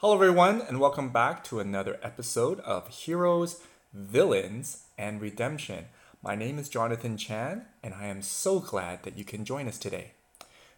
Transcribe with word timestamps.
Hello, 0.00 0.14
everyone, 0.14 0.62
and 0.62 0.80
welcome 0.80 1.10
back 1.10 1.44
to 1.44 1.60
another 1.60 2.00
episode 2.02 2.58
of 2.60 2.88
Heroes, 2.88 3.60
Villains, 3.92 4.84
and 4.96 5.20
Redemption. 5.20 5.88
My 6.22 6.34
name 6.34 6.58
is 6.58 6.70
Jonathan 6.70 7.18
Chan, 7.18 7.66
and 7.82 7.92
I 7.92 8.06
am 8.06 8.22
so 8.22 8.60
glad 8.60 9.02
that 9.02 9.18
you 9.18 9.24
can 9.24 9.44
join 9.44 9.68
us 9.68 9.76
today. 9.76 10.12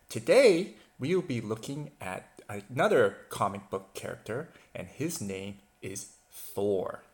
Today, 0.08 0.74
we 0.98 1.14
will 1.14 1.22
be 1.22 1.40
looking 1.40 1.92
at 2.00 2.42
another 2.48 3.18
comic 3.28 3.70
book 3.70 3.94
character, 3.94 4.48
and 4.74 4.88
his 4.88 5.20
name 5.20 5.58
is 5.80 6.14
Thor. 6.32 7.04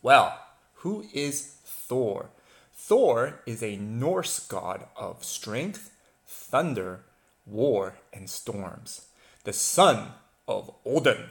Well, 0.00 0.40
who 0.76 1.04
is 1.12 1.56
Thor? 1.62 2.30
Thor 2.72 3.42
is 3.44 3.62
a 3.62 3.76
Norse 3.76 4.38
god 4.38 4.86
of 4.96 5.24
strength, 5.24 5.90
thunder, 6.26 7.00
war, 7.44 7.96
and 8.14 8.30
storms, 8.30 9.08
the 9.44 9.52
son 9.52 10.12
of 10.48 10.70
Odin. 10.84 11.26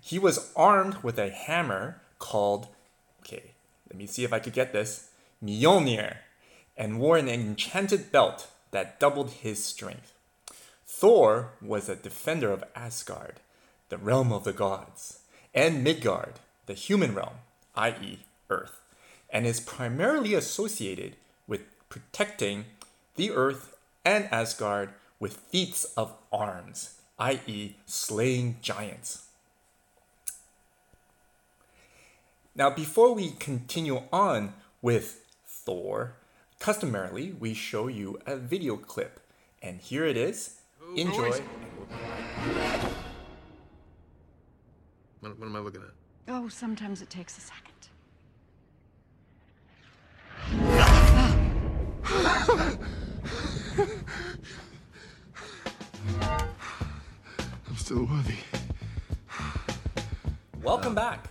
He 0.00 0.18
was 0.18 0.52
armed 0.56 0.96
with 1.02 1.18
a 1.18 1.30
hammer 1.30 2.00
called, 2.18 2.68
okay, 3.20 3.52
let 3.88 3.96
me 3.96 4.06
see 4.06 4.24
if 4.24 4.32
I 4.32 4.38
could 4.38 4.52
get 4.52 4.72
this, 4.72 5.10
Mjolnir, 5.44 6.16
and 6.76 6.98
wore 6.98 7.16
an 7.16 7.28
enchanted 7.28 8.10
belt 8.10 8.48
that 8.70 8.98
doubled 8.98 9.30
his 9.30 9.64
strength. 9.64 10.12
Thor 10.86 11.52
was 11.60 11.88
a 11.88 11.96
defender 11.96 12.52
of 12.52 12.64
Asgard, 12.74 13.40
the 13.88 13.98
realm 13.98 14.32
of 14.32 14.44
the 14.44 14.52
gods, 14.52 15.20
and 15.54 15.84
Midgard, 15.84 16.34
the 16.66 16.74
human 16.74 17.14
realm, 17.14 17.34
i.e., 17.74 18.20
Earth, 18.50 18.80
and 19.30 19.46
is 19.46 19.60
primarily 19.60 20.34
associated 20.34 21.16
with 21.46 21.62
protecting 21.88 22.64
the 23.16 23.30
Earth 23.30 23.74
and 24.04 24.26
Asgard 24.32 24.90
with 25.18 25.36
feats 25.36 25.84
of 25.96 26.14
arms, 26.32 26.98
i.e., 27.22 27.76
slaying 27.86 28.56
giants. 28.60 29.26
Now, 32.56 32.68
before 32.68 33.14
we 33.14 33.30
continue 33.30 34.02
on 34.12 34.54
with 34.82 35.24
Thor, 35.46 36.16
customarily 36.58 37.32
we 37.38 37.54
show 37.54 37.86
you 37.86 38.18
a 38.26 38.36
video 38.36 38.76
clip, 38.76 39.20
and 39.62 39.80
here 39.80 40.04
it 40.04 40.16
is. 40.16 40.58
Enjoy. 40.96 41.30
boys. 41.30 41.38
and 41.38 41.48
we'll 41.78 41.86
be 41.86 42.60
right 42.60 42.80
What, 45.20 45.38
what 45.38 45.46
am 45.46 45.54
I 45.54 45.60
looking 45.60 45.82
at? 45.82 45.90
Oh, 46.34 46.48
sometimes 46.48 47.02
it 47.02 47.08
takes 47.08 47.38
a 47.38 47.40
second. 47.40 47.72
Still 57.82 58.04
worthy. 58.04 58.36
Welcome 60.62 60.94
back. 60.94 61.26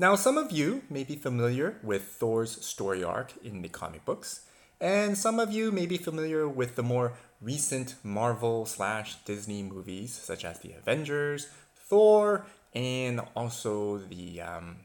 Now, 0.00 0.16
some 0.16 0.36
of 0.36 0.50
you 0.50 0.82
may 0.90 1.04
be 1.04 1.14
familiar 1.14 1.76
with 1.84 2.02
Thor's 2.02 2.66
story 2.66 3.04
arc 3.04 3.32
in 3.44 3.62
the 3.62 3.68
comic 3.68 4.04
books, 4.04 4.40
and 4.80 5.16
some 5.16 5.38
of 5.38 5.52
you 5.52 5.70
may 5.70 5.86
be 5.86 5.96
familiar 5.96 6.48
with 6.48 6.74
the 6.74 6.82
more 6.82 7.12
recent 7.40 7.94
Marvel 8.02 8.66
slash 8.66 9.14
Disney 9.24 9.62
movies, 9.62 10.12
such 10.12 10.44
as 10.44 10.58
The 10.58 10.72
Avengers, 10.72 11.46
Thor, 11.76 12.44
and 12.74 13.20
also 13.36 13.98
the 13.98 14.40
um, 14.40 14.78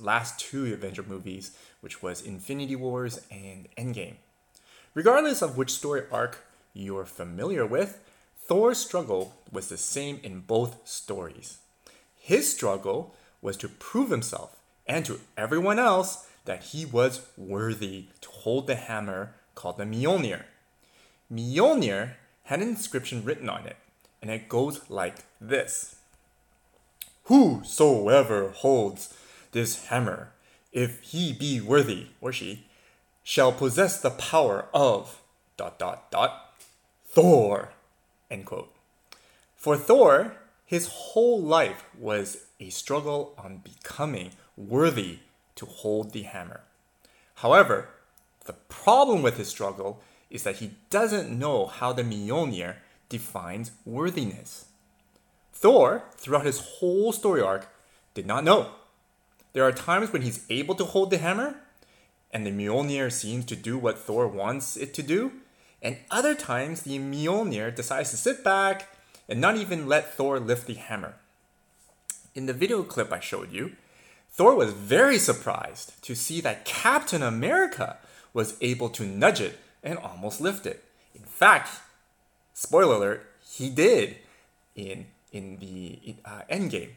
last 0.00 0.40
two 0.40 0.74
Avenger 0.74 1.04
movies, 1.04 1.56
which 1.80 2.02
was 2.02 2.22
Infinity 2.22 2.74
Wars 2.74 3.20
and 3.30 3.68
Endgame. 3.78 4.16
Regardless 4.94 5.42
of 5.42 5.56
which 5.56 5.70
story 5.70 6.02
arc 6.10 6.44
you're 6.74 7.06
familiar 7.06 7.64
with, 7.64 8.00
Thor's 8.50 8.78
struggle 8.78 9.36
was 9.52 9.68
the 9.68 9.76
same 9.76 10.18
in 10.24 10.40
both 10.40 10.84
stories. 10.84 11.58
His 12.18 12.52
struggle 12.52 13.14
was 13.40 13.56
to 13.58 13.68
prove 13.68 14.10
himself 14.10 14.56
and 14.88 15.04
to 15.04 15.20
everyone 15.36 15.78
else 15.78 16.26
that 16.46 16.64
he 16.64 16.84
was 16.84 17.28
worthy 17.36 18.06
to 18.20 18.28
hold 18.28 18.66
the 18.66 18.74
hammer 18.74 19.36
called 19.54 19.78
the 19.78 19.84
Mjolnir. 19.84 20.46
Mjolnir 21.32 22.14
had 22.42 22.60
an 22.60 22.66
inscription 22.66 23.24
written 23.24 23.48
on 23.48 23.66
it, 23.66 23.76
and 24.20 24.32
it 24.32 24.48
goes 24.48 24.80
like 24.90 25.18
this 25.40 25.94
Whosoever 27.26 28.48
holds 28.48 29.14
this 29.52 29.86
hammer, 29.86 30.32
if 30.72 31.00
he 31.02 31.32
be 31.32 31.60
worthy, 31.60 32.08
or 32.20 32.32
she, 32.32 32.66
shall 33.22 33.52
possess 33.52 34.00
the 34.00 34.10
power 34.10 34.66
of 34.74 35.22
dot 35.56 35.78
dot 35.78 36.10
dot 36.10 36.52
Thor. 37.06 37.74
End 38.30 38.46
quote. 38.46 38.72
For 39.56 39.76
Thor, 39.76 40.36
his 40.64 40.86
whole 40.86 41.40
life 41.42 41.84
was 41.98 42.46
a 42.60 42.70
struggle 42.70 43.34
on 43.36 43.58
becoming 43.58 44.30
worthy 44.56 45.18
to 45.56 45.66
hold 45.66 46.12
the 46.12 46.22
hammer. 46.22 46.60
However, 47.36 47.88
the 48.44 48.52
problem 48.52 49.22
with 49.22 49.36
his 49.36 49.48
struggle 49.48 50.00
is 50.30 50.44
that 50.44 50.56
he 50.56 50.76
doesn't 50.88 51.36
know 51.36 51.66
how 51.66 51.92
the 51.92 52.02
Mjolnir 52.02 52.76
defines 53.08 53.72
worthiness. 53.84 54.66
Thor, 55.52 56.04
throughout 56.16 56.46
his 56.46 56.60
whole 56.60 57.12
story 57.12 57.42
arc, 57.42 57.68
did 58.14 58.26
not 58.26 58.44
know. 58.44 58.70
There 59.52 59.64
are 59.64 59.72
times 59.72 60.12
when 60.12 60.22
he's 60.22 60.46
able 60.48 60.74
to 60.76 60.84
hold 60.84 61.10
the 61.10 61.18
hammer, 61.18 61.56
and 62.32 62.46
the 62.46 62.50
Mjolnir 62.50 63.10
seems 63.10 63.44
to 63.46 63.56
do 63.56 63.76
what 63.76 63.98
Thor 63.98 64.28
wants 64.28 64.76
it 64.76 64.94
to 64.94 65.02
do, 65.02 65.32
and 65.82 65.98
other 66.10 66.34
times 66.34 66.82
the 66.82 66.98
Mjolnir 66.98 67.74
decides 67.74 68.10
to 68.10 68.16
sit 68.16 68.44
back 68.44 68.88
and 69.28 69.40
not 69.40 69.56
even 69.56 69.88
let 69.88 70.14
Thor 70.14 70.38
lift 70.38 70.66
the 70.66 70.74
hammer. 70.74 71.14
In 72.34 72.46
the 72.46 72.52
video 72.52 72.82
clip 72.82 73.12
I 73.12 73.20
showed 73.20 73.52
you, 73.52 73.72
Thor 74.32 74.54
was 74.54 74.72
very 74.72 75.18
surprised 75.18 76.02
to 76.02 76.14
see 76.14 76.40
that 76.40 76.64
Captain 76.64 77.22
America 77.22 77.98
was 78.32 78.56
able 78.60 78.88
to 78.90 79.04
nudge 79.04 79.40
it 79.40 79.58
and 79.82 79.98
almost 79.98 80.40
lift 80.40 80.66
it. 80.66 80.84
In 81.14 81.22
fact, 81.22 81.70
spoiler 82.54 82.94
alert, 82.96 83.32
he 83.42 83.70
did 83.70 84.16
in 84.74 85.06
in 85.32 85.58
the 85.58 86.16
uh, 86.24 86.42
Endgame. 86.50 86.90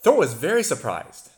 Thor 0.00 0.16
was 0.18 0.32
very 0.32 0.62
surprised 0.62 1.30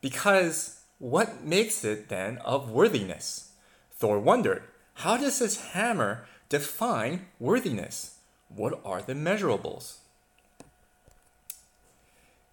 because 0.00 0.80
what 0.98 1.44
makes 1.44 1.84
it 1.84 2.08
then 2.08 2.38
of 2.38 2.70
worthiness? 2.70 3.50
Thor 3.98 4.18
wondered, 4.18 4.62
how 4.96 5.18
does 5.18 5.40
this 5.40 5.60
hammer 5.72 6.24
define 6.48 7.26
worthiness? 7.38 8.16
What 8.48 8.80
are 8.82 9.02
the 9.02 9.12
measurables? 9.12 9.96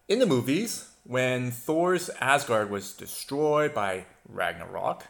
In 0.08 0.18
the 0.18 0.26
movies, 0.26 0.90
when 1.04 1.50
Thor's 1.50 2.10
Asgard 2.20 2.70
was 2.70 2.92
destroyed 2.92 3.72
by 3.72 4.04
Ragnarok, 4.28 5.04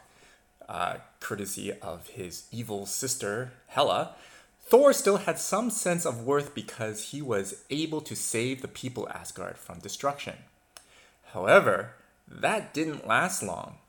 uh, 0.69 0.97
courtesy 1.19 1.73
of 1.73 2.07
his 2.07 2.45
evil 2.51 2.85
sister 2.85 3.51
Hela, 3.67 4.15
Thor 4.61 4.93
still 4.93 5.17
had 5.17 5.37
some 5.37 5.69
sense 5.69 6.05
of 6.05 6.25
worth 6.25 6.55
because 6.55 7.11
he 7.11 7.21
was 7.21 7.63
able 7.69 7.99
to 8.01 8.15
save 8.15 8.61
the 8.61 8.69
people 8.69 9.09
Asgard 9.09 9.57
from 9.57 9.79
destruction. 9.79 10.35
However, 11.33 11.95
that 12.29 12.73
didn't 12.73 13.05
last 13.05 13.43
long. 13.43 13.79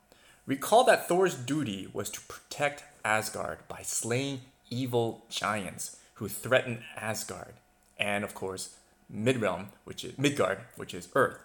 Recall 0.46 0.82
that 0.84 1.06
Thor's 1.06 1.36
duty 1.36 1.88
was 1.92 2.10
to 2.10 2.20
protect 2.22 2.82
Asgard 3.06 3.58
by 3.68 3.82
slaying 3.82 4.40
evil 4.68 5.22
giants 5.30 5.98
who 6.14 6.28
threaten 6.28 6.82
Asgard, 6.96 7.54
and 7.98 8.24
of 8.24 8.34
course, 8.34 8.76
Midrealm, 9.12 9.66
which 9.84 10.04
is 10.04 10.18
Midgard, 10.18 10.58
which 10.74 10.92
is 10.92 11.08
Earth. 11.14 11.38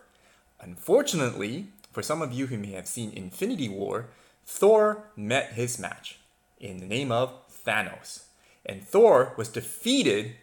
Unfortunately, 0.60 1.68
for 1.92 2.02
some 2.02 2.22
of 2.24 2.34
you 2.34 2.48
who 2.48 2.58
may 2.58 2.72
have 2.72 2.88
seen 2.88 3.12
Infinity 3.12 3.70
War, 3.70 4.08
Thor 4.44 5.04
met 5.16 5.54
his 5.54 5.78
match 5.78 6.18
in 6.60 6.80
the 6.80 6.88
name 6.88 7.12
of 7.12 7.32
Thanos. 7.64 8.24
And 8.66 8.84
Thor 8.84 9.34
was 9.38 9.50
defeated 9.50 10.38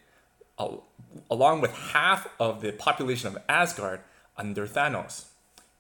al- 0.57 0.85
along 1.29 1.63
with 1.63 1.73
half 1.73 2.29
of 2.39 2.61
the 2.61 2.71
population 2.71 3.27
of 3.29 3.43
Asgard 3.49 4.01
under 4.37 4.69
Thanos. 4.69 5.25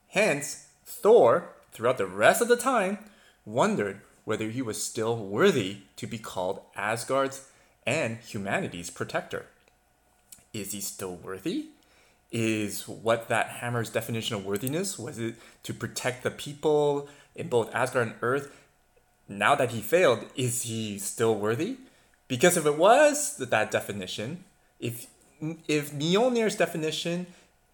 Hence, 0.08 0.66
Thor, 0.84 1.50
throughout 1.70 1.98
the 1.98 2.06
rest 2.06 2.42
of 2.42 2.48
the 2.48 2.56
time, 2.56 2.98
wondered 3.44 4.00
whether 4.28 4.50
he 4.50 4.60
was 4.60 4.82
still 4.82 5.16
worthy 5.16 5.78
to 5.96 6.06
be 6.06 6.18
called 6.18 6.60
Asgard's 6.76 7.48
and 7.86 8.18
humanity's 8.18 8.90
protector. 8.90 9.46
Is 10.52 10.72
he 10.72 10.82
still 10.82 11.16
worthy? 11.16 11.68
Is 12.30 12.86
what 12.86 13.30
that 13.30 13.48
hammer's 13.48 13.88
definition 13.88 14.36
of 14.36 14.44
worthiness? 14.44 14.98
Was 14.98 15.18
it 15.18 15.36
to 15.62 15.72
protect 15.72 16.24
the 16.24 16.30
people 16.30 17.08
in 17.34 17.48
both 17.48 17.74
Asgard 17.74 18.08
and 18.08 18.16
Earth? 18.20 18.54
Now 19.30 19.54
that 19.54 19.70
he 19.70 19.80
failed, 19.80 20.26
is 20.36 20.64
he 20.64 20.98
still 20.98 21.34
worthy? 21.34 21.78
Because 22.28 22.58
if 22.58 22.66
it 22.66 22.76
was 22.76 23.38
that 23.38 23.70
definition, 23.70 24.44
if 24.78 25.06
if 25.66 25.90
Mjolnir's 25.94 26.56
definition 26.56 27.28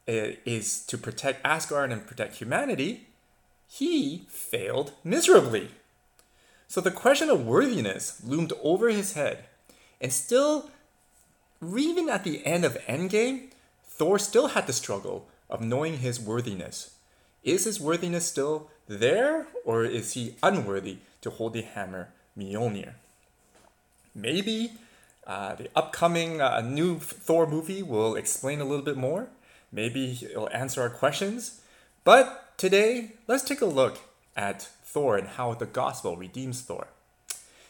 uh, 0.08 0.38
is 0.44 0.86
to 0.86 0.96
protect 0.96 1.44
Asgard 1.44 1.90
and 1.90 2.06
protect 2.06 2.36
humanity, 2.36 3.08
he 3.66 4.26
failed 4.28 4.92
miserably. 5.02 5.70
So 6.68 6.80
the 6.80 6.90
question 6.90 7.30
of 7.30 7.46
worthiness 7.46 8.20
loomed 8.24 8.52
over 8.62 8.88
his 8.88 9.12
head, 9.12 9.44
and 10.00 10.12
still, 10.12 10.70
even 11.62 12.08
at 12.08 12.24
the 12.24 12.44
end 12.44 12.64
of 12.64 12.78
Endgame, 12.86 13.50
Thor 13.86 14.18
still 14.18 14.48
had 14.48 14.66
the 14.66 14.72
struggle 14.72 15.28
of 15.48 15.60
knowing 15.60 15.98
his 15.98 16.20
worthiness. 16.20 16.94
Is 17.44 17.64
his 17.64 17.80
worthiness 17.80 18.26
still 18.26 18.70
there, 18.88 19.46
or 19.64 19.84
is 19.84 20.14
he 20.14 20.34
unworthy 20.42 20.98
to 21.20 21.30
hold 21.30 21.52
the 21.52 21.62
hammer 21.62 22.08
Mjolnir? 22.36 22.94
Maybe 24.14 24.72
uh, 25.26 25.54
the 25.54 25.68
upcoming 25.76 26.40
uh, 26.40 26.60
new 26.60 26.98
Thor 26.98 27.46
movie 27.46 27.82
will 27.82 28.14
explain 28.16 28.60
a 28.60 28.64
little 28.64 28.84
bit 28.84 28.96
more. 28.96 29.28
Maybe 29.72 30.18
it'll 30.22 30.50
answer 30.50 30.82
our 30.82 30.90
questions. 30.90 31.60
But 32.04 32.56
today, 32.58 33.12
let's 33.26 33.44
take 33.44 33.60
a 33.60 33.66
look 33.66 33.98
at 34.36 34.68
Thor 34.94 35.18
and 35.18 35.26
how 35.26 35.52
the 35.54 35.66
gospel 35.66 36.16
redeems 36.16 36.62
Thor. 36.62 36.86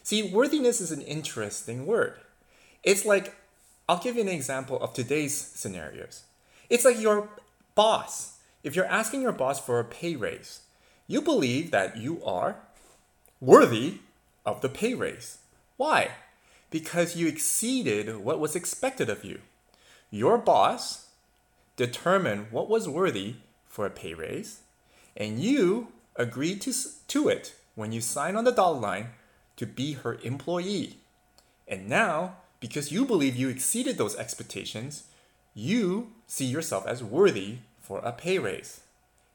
See, 0.03 0.31
worthiness 0.31 0.82
is 0.82 0.93
an 0.93 1.00
interesting 1.00 1.87
word. 1.87 2.21
It's 2.82 3.06
like, 3.06 3.35
I'll 3.88 3.99
give 3.99 4.17
you 4.17 4.23
an 4.23 4.29
example 4.29 4.79
of 4.79 4.93
today's 4.93 5.35
scenarios. 5.35 6.25
It's 6.69 6.85
like 6.85 7.00
your 7.00 7.31
boss. 7.75 8.38
If 8.62 8.76
you're 8.76 8.85
asking 8.85 9.23
your 9.23 9.32
boss 9.32 9.59
for 9.59 9.81
a 9.81 9.85
pay 9.85 10.17
raise, 10.17 10.61
you 11.06 11.23
believe 11.23 11.71
that 11.71 11.97
you 11.97 12.23
are 12.25 12.56
worthy 13.41 14.00
of 14.44 14.61
the 14.61 14.69
pay 14.69 14.93
raise. 14.93 15.38
Why? 15.79 16.11
Because 16.71 17.17
you 17.17 17.26
exceeded 17.26 18.17
what 18.19 18.38
was 18.38 18.55
expected 18.55 19.09
of 19.09 19.25
you. 19.25 19.41
Your 20.11 20.37
boss 20.37 21.09
determined 21.76 22.49
what 22.50 22.69
was 22.69 22.87
worthy 22.87 23.37
for 23.67 23.87
a 23.87 23.91
pay 23.91 24.12
raise, 24.12 24.61
and 25.17 25.41
you 25.41 25.88
agreed 26.16 26.61
to, 26.62 26.72
to 27.08 27.28
it 27.28 27.55
when 27.75 27.93
you 27.93 28.00
sign 28.00 28.37
on 28.37 28.44
the 28.44 28.52
dotted 28.52 28.82
line 28.82 29.08
to 29.56 29.66
be 29.66 29.94
her 29.94 30.19
employee. 30.22 30.99
And 31.66 31.88
now, 31.88 32.37
because 32.61 32.93
you 32.93 33.05
believe 33.05 33.37
you 33.37 33.49
exceeded 33.49 33.99
those 33.99 34.16
expectations, 34.16 35.05
you 35.55 36.12
see 36.26 36.44
yourself 36.44 36.87
as 36.87 37.02
worthy 37.02 37.58
for 37.81 37.99
a 38.00 38.12
pay 38.12 38.38
raise. 38.38 38.81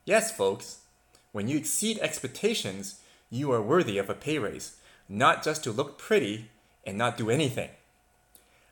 Yes, 0.05 0.31
folks, 0.35 0.79
when 1.31 1.47
you 1.47 1.57
exceed 1.57 1.99
expectations, 1.99 2.99
you 3.29 3.51
are 3.51 3.61
worthy 3.61 3.97
of 3.97 4.09
a 4.09 4.15
pay 4.15 4.39
raise, 4.39 4.77
not 5.07 5.43
just 5.43 5.63
to 5.63 5.71
look 5.71 5.97
pretty 5.97 6.49
and 6.85 6.97
not 6.97 7.17
do 7.17 7.29
anything. 7.29 7.69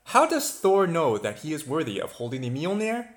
How 0.06 0.26
does 0.26 0.52
Thor 0.52 0.88
know 0.88 1.18
that 1.18 1.40
he 1.40 1.54
is 1.54 1.68
worthy 1.68 2.00
of 2.00 2.14
holding 2.14 2.42
the 2.42 2.50
Mjolnir? 2.50 3.08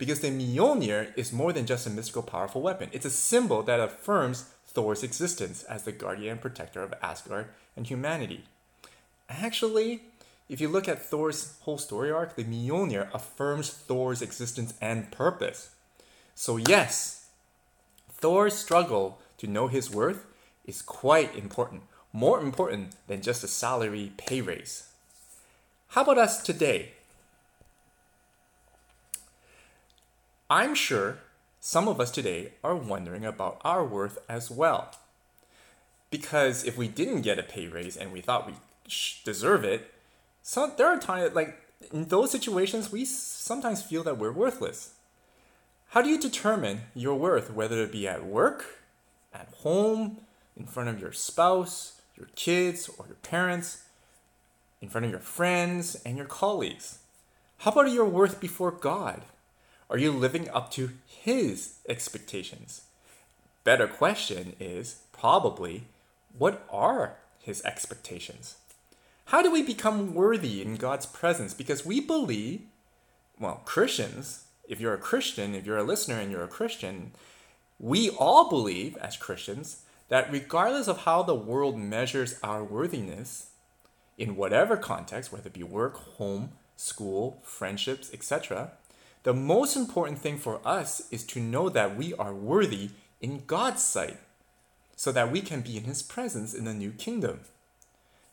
Because 0.00 0.20
the 0.20 0.30
Mjolnir 0.30 1.12
is 1.14 1.30
more 1.30 1.52
than 1.52 1.66
just 1.66 1.86
a 1.86 1.90
mystical 1.90 2.22
powerful 2.22 2.62
weapon. 2.62 2.88
It's 2.90 3.04
a 3.04 3.10
symbol 3.10 3.62
that 3.64 3.80
affirms 3.80 4.46
Thor's 4.66 5.02
existence 5.02 5.62
as 5.64 5.82
the 5.82 5.92
guardian 5.92 6.32
and 6.32 6.40
protector 6.40 6.82
of 6.82 6.94
Asgard 7.02 7.48
and 7.76 7.86
humanity. 7.86 8.44
Actually, 9.28 10.00
if 10.48 10.58
you 10.58 10.68
look 10.68 10.88
at 10.88 11.04
Thor's 11.04 11.58
whole 11.60 11.76
story 11.76 12.10
arc, 12.10 12.34
the 12.34 12.44
Mjolnir 12.44 13.12
affirms 13.12 13.68
Thor's 13.68 14.22
existence 14.22 14.72
and 14.80 15.12
purpose. 15.12 15.68
So, 16.34 16.56
yes, 16.56 17.26
Thor's 18.10 18.54
struggle 18.54 19.18
to 19.36 19.46
know 19.46 19.68
his 19.68 19.90
worth 19.90 20.24
is 20.64 20.80
quite 20.80 21.36
important, 21.36 21.82
more 22.10 22.40
important 22.40 22.96
than 23.06 23.20
just 23.20 23.44
a 23.44 23.48
salary 23.48 24.12
pay 24.16 24.40
raise. 24.40 24.88
How 25.88 26.04
about 26.04 26.16
us 26.16 26.42
today? 26.42 26.92
I'm 30.50 30.74
sure 30.74 31.18
some 31.60 31.86
of 31.86 32.00
us 32.00 32.10
today 32.10 32.54
are 32.64 32.74
wondering 32.74 33.24
about 33.24 33.60
our 33.64 33.84
worth 33.84 34.18
as 34.28 34.50
well. 34.50 34.90
Because 36.10 36.64
if 36.64 36.76
we 36.76 36.88
didn't 36.88 37.20
get 37.20 37.38
a 37.38 37.44
pay 37.44 37.68
raise 37.68 37.96
and 37.96 38.10
we 38.10 38.20
thought 38.20 38.48
we 38.48 38.54
deserve 39.24 39.62
it, 39.62 39.94
so 40.42 40.66
there 40.76 40.88
are 40.88 40.98
times 40.98 41.36
like 41.36 41.56
in 41.92 42.06
those 42.06 42.32
situations 42.32 42.90
we 42.90 43.04
sometimes 43.04 43.80
feel 43.80 44.02
that 44.02 44.18
we're 44.18 44.32
worthless. 44.32 44.94
How 45.90 46.02
do 46.02 46.08
you 46.08 46.18
determine 46.18 46.80
your 46.96 47.14
worth, 47.14 47.52
whether 47.52 47.80
it 47.82 47.92
be 47.92 48.08
at 48.08 48.26
work, 48.26 48.80
at 49.32 49.48
home, 49.58 50.18
in 50.56 50.66
front 50.66 50.88
of 50.88 51.00
your 51.00 51.12
spouse, 51.12 52.00
your 52.16 52.28
kids, 52.34 52.90
or 52.98 53.06
your 53.06 53.16
parents, 53.16 53.84
in 54.82 54.88
front 54.88 55.04
of 55.04 55.12
your 55.12 55.20
friends 55.20 55.94
and 56.04 56.16
your 56.16 56.26
colleagues? 56.26 56.98
How 57.58 57.70
about 57.70 57.92
your 57.92 58.06
worth 58.06 58.40
before 58.40 58.72
God? 58.72 59.22
Are 59.90 59.98
you 59.98 60.12
living 60.12 60.48
up 60.50 60.70
to 60.72 60.92
His 61.04 61.78
expectations? 61.88 62.82
Better 63.64 63.88
question 63.88 64.54
is 64.60 65.00
probably 65.12 65.82
what 66.38 66.64
are 66.70 67.16
His 67.40 67.60
expectations? 67.64 68.54
How 69.26 69.42
do 69.42 69.50
we 69.50 69.62
become 69.62 70.14
worthy 70.14 70.62
in 70.62 70.76
God's 70.76 71.06
presence? 71.06 71.54
Because 71.54 71.84
we 71.84 72.00
believe, 72.00 72.62
well, 73.40 73.62
Christians, 73.64 74.44
if 74.68 74.80
you're 74.80 74.94
a 74.94 74.98
Christian, 74.98 75.56
if 75.56 75.66
you're 75.66 75.76
a 75.76 75.82
listener 75.82 76.20
and 76.20 76.30
you're 76.30 76.44
a 76.44 76.48
Christian, 76.48 77.10
we 77.80 78.10
all 78.10 78.48
believe 78.48 78.96
as 78.98 79.16
Christians 79.16 79.82
that 80.08 80.30
regardless 80.30 80.86
of 80.86 80.98
how 80.98 81.24
the 81.24 81.34
world 81.34 81.76
measures 81.76 82.38
our 82.44 82.62
worthiness, 82.62 83.50
in 84.16 84.36
whatever 84.36 84.76
context, 84.76 85.32
whether 85.32 85.48
it 85.48 85.54
be 85.54 85.62
work, 85.64 85.96
home, 86.16 86.50
school, 86.76 87.40
friendships, 87.42 88.10
etc., 88.12 88.72
the 89.22 89.34
most 89.34 89.76
important 89.76 90.18
thing 90.18 90.38
for 90.38 90.60
us 90.64 91.02
is 91.10 91.24
to 91.24 91.40
know 91.40 91.68
that 91.68 91.96
we 91.96 92.14
are 92.14 92.34
worthy 92.34 92.90
in 93.20 93.42
God's 93.46 93.82
sight 93.82 94.18
so 94.96 95.12
that 95.12 95.30
we 95.30 95.40
can 95.40 95.60
be 95.60 95.76
in 95.76 95.84
His 95.84 96.02
presence 96.02 96.54
in 96.54 96.64
the 96.64 96.74
new 96.74 96.90
kingdom. 96.90 97.40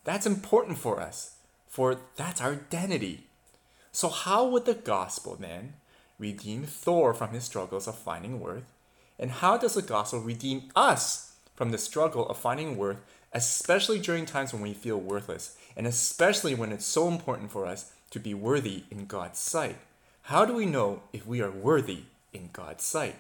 That's 0.04 0.26
important 0.26 0.78
for 0.78 1.02
us, 1.02 1.36
for 1.68 1.98
that's 2.16 2.40
our 2.40 2.54
identity. 2.54 3.26
So, 3.92 4.10
how 4.10 4.48
would 4.48 4.66
the 4.66 4.74
gospel 4.74 5.36
then 5.36 5.74
redeem 6.20 6.64
Thor 6.64 7.14
from 7.14 7.32
his 7.32 7.44
struggles 7.44 7.88
of 7.88 7.98
finding 7.98 8.40
worth? 8.40 8.64
And 9.20 9.32
how 9.32 9.58
does 9.58 9.74
the 9.74 9.82
gospel 9.82 10.20
redeem 10.20 10.70
us 10.76 11.34
from 11.56 11.72
the 11.72 11.78
struggle 11.78 12.28
of 12.30 12.38
finding 12.38 12.78
worth, 12.78 12.98
especially 13.34 14.00
during 14.00 14.26
times 14.26 14.54
when 14.54 14.62
we 14.62 14.74
feel 14.74 14.98
worthless, 14.98 15.58
and 15.76 15.88
especially 15.88 16.56
when 16.56 16.72
it's 16.72 16.86
so 16.86 17.08
important 17.08 17.52
for 17.52 17.66
us 17.66 17.92
to 18.12 18.20
be 18.20 18.34
worthy 18.34 18.84
in 18.92 19.06
God's 19.06 19.40
sight? 19.40 19.78
How 20.28 20.44
do 20.44 20.54
we 20.54 20.66
know 20.66 21.04
if 21.14 21.26
we 21.26 21.40
are 21.40 21.50
worthy 21.50 22.02
in 22.34 22.50
God's 22.52 22.84
sight? 22.84 23.16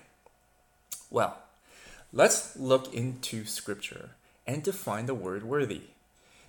Well, 1.10 1.38
let's 2.12 2.58
look 2.58 2.94
into 2.94 3.46
Scripture 3.46 4.10
and 4.46 4.62
define 4.62 5.06
the 5.06 5.14
word 5.14 5.44
worthy. 5.44 5.84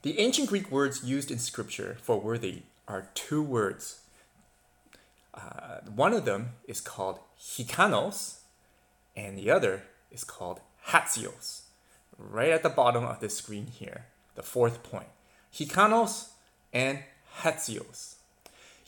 The 0.02 0.19
ancient 0.19 0.49
Greek 0.49 0.69
words 0.69 1.05
used 1.05 1.31
in 1.31 1.38
Scripture 1.38 1.96
for 2.02 2.20
worthy 2.20 2.62
are 2.88 3.06
two 3.14 3.40
words. 3.40 4.00
Uh, 5.32 5.78
one 5.94 6.12
of 6.12 6.25
them 6.25 6.55
is 6.66 6.81
called 6.81 7.20
hikanos, 7.40 8.38
and 9.15 9.38
the 9.38 9.53
other 9.53 9.84
is 10.10 10.24
called 10.24 10.58
hatsios. 10.88 11.60
Right 12.19 12.50
at 12.50 12.65
the 12.65 12.69
bottom 12.69 13.05
of 13.05 13.20
the 13.20 13.31
screen 13.31 13.69
here, 13.69 14.06
the 14.34 14.43
fourth 14.43 14.82
point. 14.82 15.06
Hikanos 15.55 16.31
and 16.72 17.05
hatsios. 17.43 18.18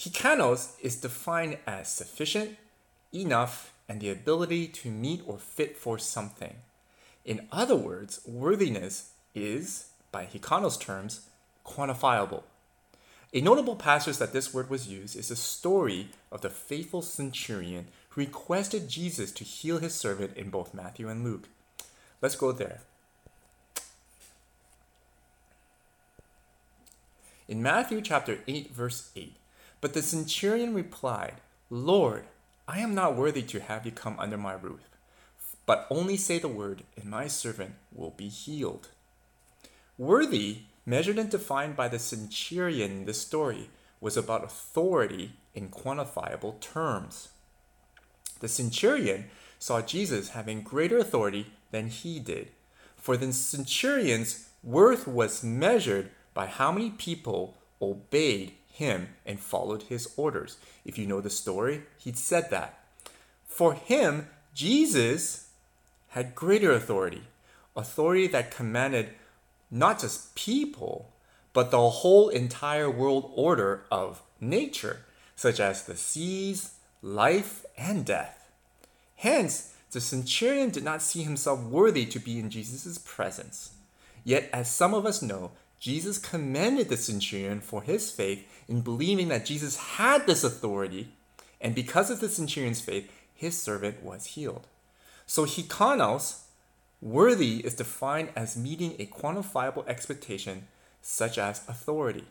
Hikanos 0.00 0.70
is 0.80 0.96
defined 0.96 1.58
as 1.66 1.92
sufficient, 1.92 2.56
enough, 3.12 3.74
and 3.86 4.00
the 4.00 4.08
ability 4.08 4.66
to 4.66 4.90
meet 4.90 5.20
or 5.26 5.36
fit 5.36 5.76
for 5.76 5.98
something. 5.98 6.54
In 7.26 7.46
other 7.52 7.76
words, 7.76 8.22
worthiness 8.24 9.12
is 9.34 9.90
by 10.10 10.24
Hikanos 10.24 10.80
terms, 10.80 11.28
quantifiable. 11.66 12.44
A 13.34 13.42
notable 13.42 13.76
passage 13.76 14.16
that 14.16 14.32
this 14.32 14.54
word 14.54 14.70
was 14.70 14.88
used 14.88 15.16
is 15.16 15.28
the 15.28 15.36
story 15.36 16.08
of 16.32 16.40
the 16.40 16.48
faithful 16.48 17.02
centurion 17.02 17.88
who 18.08 18.22
requested 18.22 18.88
Jesus 18.88 19.30
to 19.32 19.44
heal 19.44 19.80
his 19.80 19.94
servant 19.94 20.34
in 20.34 20.48
both 20.48 20.72
Matthew 20.72 21.10
and 21.10 21.22
Luke. 21.24 21.48
Let's 22.22 22.36
go 22.36 22.52
there. 22.52 22.80
In 27.46 27.62
Matthew 27.62 28.00
chapter 28.00 28.38
8 28.48 28.72
verse 28.72 29.10
8, 29.14 29.36
but 29.80 29.94
the 29.94 30.02
centurion 30.02 30.74
replied, 30.74 31.34
Lord, 31.70 32.24
I 32.68 32.80
am 32.80 32.94
not 32.94 33.16
worthy 33.16 33.42
to 33.42 33.60
have 33.60 33.86
you 33.86 33.92
come 33.92 34.16
under 34.18 34.36
my 34.36 34.52
roof, 34.52 34.88
but 35.66 35.86
only 35.90 36.16
say 36.16 36.38
the 36.38 36.48
word, 36.48 36.82
and 36.96 37.10
my 37.10 37.26
servant 37.26 37.74
will 37.92 38.10
be 38.10 38.28
healed. 38.28 38.88
Worthy, 39.98 40.62
measured 40.86 41.18
and 41.18 41.30
defined 41.30 41.76
by 41.76 41.88
the 41.88 41.98
centurion 41.98 42.90
in 42.90 43.04
this 43.06 43.20
story, 43.20 43.70
was 44.00 44.16
about 44.16 44.44
authority 44.44 45.32
in 45.54 45.68
quantifiable 45.68 46.60
terms. 46.60 47.30
The 48.40 48.48
centurion 48.48 49.26
saw 49.58 49.82
Jesus 49.82 50.30
having 50.30 50.62
greater 50.62 50.98
authority 50.98 51.52
than 51.70 51.88
he 51.88 52.18
did, 52.18 52.50
for 52.96 53.16
the 53.16 53.32
centurion's 53.32 54.48
worth 54.62 55.06
was 55.06 55.42
measured 55.42 56.10
by 56.34 56.46
how 56.46 56.72
many 56.72 56.90
people 56.90 57.56
obeyed 57.80 58.52
him 58.80 59.08
and 59.26 59.38
followed 59.38 59.82
his 59.84 60.12
orders. 60.16 60.56
If 60.86 60.96
you 60.96 61.06
know 61.06 61.20
the 61.20 61.28
story, 61.28 61.82
he 61.98 62.12
said 62.12 62.50
that. 62.50 62.82
For 63.46 63.74
him, 63.74 64.28
Jesus 64.54 65.50
had 66.08 66.34
greater 66.34 66.72
authority, 66.72 67.24
authority 67.76 68.26
that 68.28 68.50
commanded 68.50 69.10
not 69.70 70.00
just 70.00 70.34
people, 70.34 71.12
but 71.52 71.70
the 71.70 71.90
whole 71.90 72.30
entire 72.30 72.90
world 72.90 73.30
order 73.34 73.84
of 73.92 74.22
nature, 74.40 75.04
such 75.36 75.60
as 75.60 75.84
the 75.84 75.96
seas, 75.96 76.74
life 77.02 77.66
and 77.76 78.06
death. 78.06 78.50
Hence, 79.16 79.74
the 79.90 80.00
centurion 80.00 80.70
did 80.70 80.84
not 80.84 81.02
see 81.02 81.22
himself 81.22 81.60
worthy 81.62 82.06
to 82.06 82.18
be 82.18 82.38
in 82.38 82.48
Jesus' 82.48 82.96
presence. 82.96 83.72
Yet, 84.24 84.48
as 84.54 84.70
some 84.70 84.94
of 84.94 85.04
us 85.04 85.20
know, 85.20 85.50
Jesus 85.80 86.18
commended 86.18 86.90
the 86.90 86.98
centurion 86.98 87.60
for 87.60 87.82
his 87.82 88.10
faith 88.10 88.46
in 88.68 88.82
believing 88.82 89.28
that 89.28 89.46
Jesus 89.46 89.76
had 89.76 90.26
this 90.26 90.44
authority, 90.44 91.08
and 91.58 91.74
because 91.74 92.10
of 92.10 92.20
the 92.20 92.28
centurion's 92.28 92.82
faith, 92.82 93.10
his 93.34 93.56
servant 93.56 94.02
was 94.02 94.26
healed. 94.26 94.66
So, 95.24 95.46
hikanos, 95.46 96.42
worthy, 97.00 97.60
is 97.64 97.74
defined 97.74 98.28
as 98.36 98.58
meeting 98.58 98.94
a 98.98 99.06
quantifiable 99.06 99.88
expectation, 99.88 100.68
such 101.00 101.38
as 101.38 101.66
authority. 101.66 102.26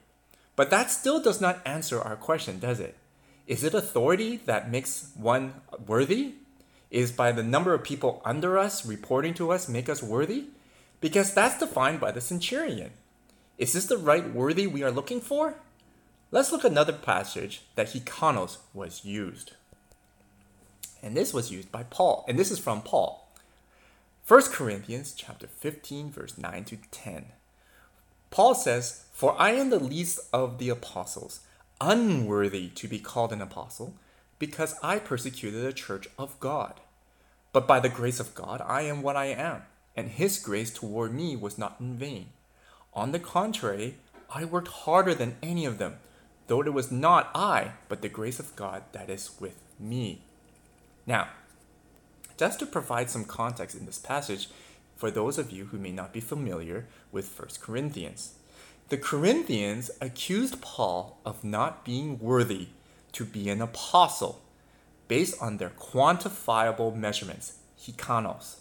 But 0.56 0.70
that 0.70 0.92
still 0.92 1.20
does 1.20 1.42
not 1.42 1.62
answer 1.66 2.00
our 2.00 2.16
question, 2.16 2.60
does 2.60 2.80
it? 2.80 2.96
Is 3.48 3.64
it 3.64 3.74
authority 3.74 4.38
that 4.46 4.70
makes 4.70 5.10
one 5.16 5.56
worthy? 5.88 6.34
Is 6.92 7.12
by 7.12 7.32
the 7.32 7.42
number 7.42 7.74
of 7.74 7.84
people 7.84 8.22
under 8.24 8.60
us 8.60 8.86
reporting 8.86 9.34
to 9.36 9.52
us 9.52 9.68
make 9.68 9.90
us 9.90 10.04
worthy? 10.04 10.50
Because 11.02 11.34
that's 11.34 11.60
defined 11.60 12.00
by 12.00 12.12
the 12.12 12.22
centurion. 12.22 12.92
Is 13.60 13.74
this 13.74 13.88
the 13.88 13.98
right 13.98 14.34
worthy 14.34 14.68
we 14.68 14.84
are 14.84 14.92
looking 14.92 15.20
for? 15.20 15.56
Let's 16.32 16.54
look 16.54 16.64
at 16.64 16.72
another 16.72 16.94
passage 16.94 17.64
that 17.76 17.90
hikanos 17.90 18.58
was 18.74 19.04
used. 19.04 19.52
And 21.04 21.16
this 21.16 21.34
was 21.34 21.52
used 21.52 21.70
by 21.70 21.84
Paul, 21.84 22.24
and 22.30 22.40
this 22.40 22.52
is 22.52 22.60
from 22.60 22.82
Paul. 22.82 23.28
1 24.26 24.44
Corinthians 24.44 25.12
chapter 25.12 25.48
15 25.48 26.10
verse 26.10 26.38
9 26.38 26.64
to 26.66 26.78
10. 26.90 27.26
Paul 28.30 28.56
says, 28.56 29.04
"For 29.12 29.38
I 29.38 29.52
am 29.52 29.72
the 29.72 29.80
least 29.80 30.22
of 30.32 30.58
the 30.58 30.70
apostles, 30.70 31.42
unworthy 31.82 32.70
to 32.70 32.88
be 32.88 33.00
called 33.00 33.34
an 33.34 33.42
apostle, 33.42 33.94
because 34.38 34.76
I 34.82 35.00
persecuted 35.00 35.62
the 35.62 35.74
church 35.74 36.08
of 36.18 36.40
God. 36.40 36.80
But 37.52 37.68
by 37.68 37.82
the 37.82 37.90
grace 37.90 38.22
of 38.22 38.36
God 38.36 38.62
I 38.62 38.84
am 38.84 39.02
what 39.02 39.18
I 39.18 39.26
am, 39.26 39.64
and 39.98 40.08
his 40.08 40.40
grace 40.40 40.72
toward 40.72 41.14
me 41.14 41.36
was 41.36 41.58
not 41.58 41.76
in 41.82 41.98
vain. 41.98 42.32
On 42.94 43.12
the 43.12 43.20
contrary, 43.20 43.98
I 44.30 44.46
worked 44.46 44.68
harder 44.70 45.14
than 45.14 45.38
any 45.42 45.66
of 45.66 45.78
them, 45.78 46.00
though 46.48 46.62
it 46.62 46.74
was 46.74 46.92
not 46.92 47.30
I, 47.36 47.74
but 47.88 48.02
the 48.02 48.10
grace 48.10 48.40
of 48.40 48.56
God 48.56 48.84
that 48.92 49.10
is 49.10 49.32
with 49.40 49.58
me." 49.80 50.24
Now, 51.06 51.30
just 52.38 52.60
to 52.60 52.66
provide 52.66 53.10
some 53.10 53.26
context 53.26 53.76
in 53.76 53.86
this 53.86 54.00
passage 54.00 54.50
for 54.96 55.10
those 55.10 55.38
of 55.38 55.52
you 55.52 55.66
who 55.66 55.78
may 55.78 55.92
not 55.92 56.14
be 56.14 56.20
familiar 56.20 56.88
with 57.12 57.28
1 57.28 57.62
Corinthians. 57.62 58.34
The 58.90 58.98
Corinthians 58.98 59.92
accused 60.02 60.62
Paul 60.62 61.20
of 61.26 61.44
not 61.44 61.86
being 61.86 62.20
worthy 62.20 62.70
to 63.14 63.24
be 63.24 63.50
an 63.50 63.62
apostle 63.62 64.42
based 65.08 65.42
on 65.42 65.58
their 65.58 65.70
quantifiable 65.70 66.96
measurements, 66.96 67.54
hikanos. 67.80 68.58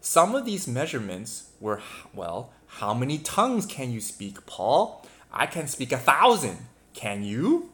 Some 0.00 0.34
of 0.34 0.44
these 0.44 0.66
measurements 0.66 1.50
were, 1.60 1.82
well, 2.14 2.52
how 2.74 2.94
many 2.94 3.18
tongues 3.18 3.66
can 3.66 3.90
you 3.90 4.00
speak, 4.00 4.46
Paul? 4.46 5.04
I 5.32 5.46
can 5.46 5.66
speak 5.66 5.92
a 5.92 5.98
thousand. 5.98 6.58
Can 6.94 7.24
you? 7.24 7.70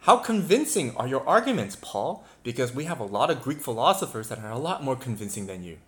How 0.00 0.18
convincing 0.18 0.94
are 0.96 1.08
your 1.08 1.26
arguments, 1.26 1.76
Paul? 1.80 2.24
Because 2.44 2.74
we 2.74 2.84
have 2.84 3.00
a 3.00 3.04
lot 3.04 3.30
of 3.30 3.42
Greek 3.42 3.60
philosophers 3.60 4.28
that 4.28 4.38
are 4.38 4.52
a 4.52 4.58
lot 4.58 4.84
more 4.84 4.96
convincing 4.96 5.46
than 5.46 5.64
you. 5.64 5.78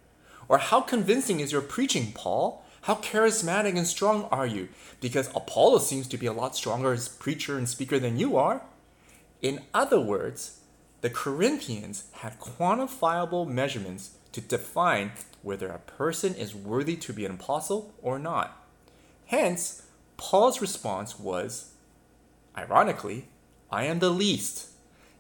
Or 0.49 0.59
how 0.59 0.81
convincing 0.81 1.39
is 1.39 1.53
your 1.53 1.61
preaching, 1.61 2.13
Paul? 2.13 2.65
How 2.83 2.97
charismatic 2.97 3.77
and 3.77 3.87
strong 3.87 4.25
are 4.33 4.47
you? 4.47 4.69
Because 5.01 5.29
Apollo 5.37 5.79
seems 5.81 6.09
to 6.09 6.19
be 6.19 6.27
a 6.27 6.33
lot 6.33 6.57
stronger 6.57 6.93
as 6.93 7.09
preacher 7.09 7.57
and 7.57 7.69
speaker 7.69 7.99
than 7.99 8.19
you 8.19 8.37
are. 8.37 8.63
In 9.43 9.61
other 9.73 10.01
words, 10.01 10.61
the 11.03 11.11
Corinthians 11.11 12.05
had 12.13 12.41
quantifiable 12.41 13.47
measurements 13.47 14.17
to 14.33 14.41
define 14.41 15.13
whether 15.43 15.69
a 15.69 15.79
person 15.79 16.35
is 16.35 16.55
worthy 16.55 16.97
to 16.97 17.13
be 17.13 17.25
an 17.25 17.33
apostle 17.33 17.95
or 18.03 18.19
not. 18.19 18.57
Hence, 19.27 19.83
Paul's 20.17 20.61
response 20.61 21.19
was, 21.19 21.73
ironically, 22.57 23.29
I 23.71 23.85
am 23.85 24.01
the 24.01 24.11
least. 24.11 24.69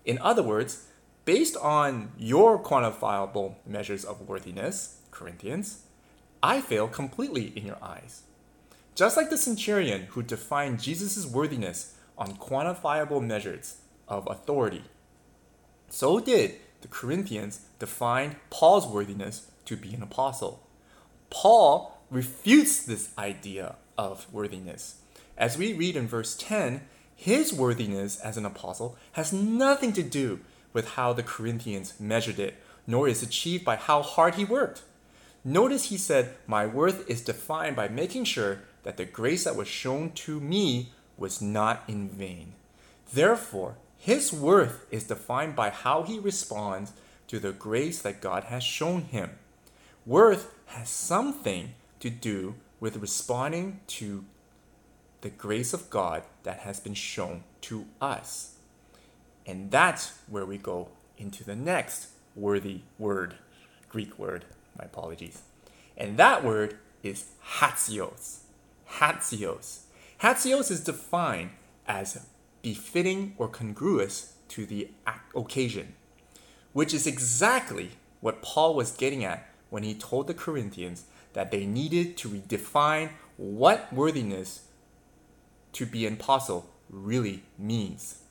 In 0.04 0.18
other 0.18 0.42
words, 0.42 0.86
based 1.24 1.56
on 1.56 2.12
your 2.18 2.58
quantifiable 2.62 3.54
measures 3.66 4.04
of 4.04 4.28
worthiness, 4.28 4.98
Corinthians, 5.10 5.82
I 6.42 6.60
fail 6.60 6.88
completely 6.88 7.52
in 7.56 7.66
your 7.66 7.78
eyes. 7.82 8.22
Just 8.94 9.16
like 9.16 9.30
the 9.30 9.38
centurion 9.38 10.02
who 10.10 10.22
defined 10.22 10.80
Jesus' 10.82 11.26
worthiness 11.26 11.94
on 12.18 12.36
quantifiable 12.36 13.22
measures 13.22 13.76
of 14.08 14.26
authority, 14.28 14.84
so 15.88 16.20
did 16.20 16.56
the 16.80 16.88
Corinthians 16.88 17.60
define 17.78 18.36
Paul's 18.48 18.86
worthiness 18.86 19.49
to 19.70 19.76
be 19.76 19.94
an 19.94 20.02
apostle. 20.02 20.60
Paul 21.30 21.96
refutes 22.10 22.82
this 22.82 23.10
idea 23.16 23.76
of 23.96 24.26
worthiness. 24.32 24.96
As 25.38 25.56
we 25.56 25.72
read 25.72 25.94
in 25.94 26.08
verse 26.08 26.34
10, 26.36 26.82
his 27.14 27.52
worthiness 27.52 28.18
as 28.18 28.36
an 28.36 28.44
apostle 28.44 28.96
has 29.12 29.32
nothing 29.32 29.92
to 29.92 30.02
do 30.02 30.40
with 30.72 30.90
how 30.90 31.12
the 31.12 31.22
Corinthians 31.22 31.94
measured 32.00 32.40
it, 32.40 32.56
nor 32.84 33.06
is 33.06 33.22
achieved 33.22 33.64
by 33.64 33.76
how 33.76 34.02
hard 34.02 34.34
he 34.34 34.44
worked. 34.44 34.82
Notice 35.44 35.84
he 35.84 35.96
said, 35.96 36.34
My 36.48 36.66
worth 36.66 37.08
is 37.08 37.22
defined 37.22 37.76
by 37.76 37.86
making 37.86 38.24
sure 38.24 38.62
that 38.82 38.96
the 38.96 39.04
grace 39.04 39.44
that 39.44 39.54
was 39.54 39.68
shown 39.68 40.10
to 40.26 40.40
me 40.40 40.92
was 41.16 41.40
not 41.40 41.84
in 41.86 42.08
vain. 42.08 42.54
Therefore, 43.12 43.76
his 43.96 44.32
worth 44.32 44.86
is 44.90 45.04
defined 45.04 45.54
by 45.54 45.70
how 45.70 46.02
he 46.02 46.18
responds 46.18 46.92
to 47.28 47.38
the 47.38 47.52
grace 47.52 48.02
that 48.02 48.20
God 48.20 48.44
has 48.44 48.64
shown 48.64 49.02
him. 49.02 49.30
Worth 50.06 50.50
has 50.66 50.88
something 50.88 51.74
to 52.00 52.08
do 52.08 52.54
with 52.80 52.96
responding 52.96 53.80
to 53.86 54.24
the 55.20 55.28
grace 55.28 55.74
of 55.74 55.90
God 55.90 56.22
that 56.42 56.60
has 56.60 56.80
been 56.80 56.94
shown 56.94 57.44
to 57.62 57.86
us. 58.00 58.54
And 59.46 59.70
that's 59.70 60.18
where 60.26 60.46
we 60.46 60.56
go 60.56 60.88
into 61.18 61.44
the 61.44 61.54
next 61.54 62.08
worthy 62.34 62.80
word, 62.98 63.34
Greek 63.90 64.18
word, 64.18 64.46
my 64.78 64.86
apologies. 64.86 65.42
And 65.96 66.16
that 66.16 66.42
word 66.42 66.78
is 67.02 67.26
hatsios. 67.58 68.38
Hatsios. 68.92 69.80
Hatsios 70.22 70.70
is 70.70 70.80
defined 70.80 71.50
as 71.86 72.26
befitting 72.62 73.34
or 73.36 73.48
congruous 73.48 74.34
to 74.48 74.64
the 74.64 74.90
occasion, 75.34 75.94
which 76.72 76.94
is 76.94 77.06
exactly 77.06 77.90
what 78.20 78.40
Paul 78.42 78.74
was 78.74 78.92
getting 78.92 79.24
at 79.24 79.46
when 79.70 79.82
he 79.82 79.94
told 79.94 80.26
the 80.26 80.34
Corinthians 80.34 81.04
that 81.32 81.50
they 81.50 81.64
needed 81.64 82.16
to 82.18 82.28
redefine 82.28 83.10
what 83.36 83.92
worthiness 83.92 84.66
to 85.72 85.86
be 85.86 86.06
an 86.06 86.14
apostle 86.14 86.68
really 86.90 87.42
means. 87.58 88.22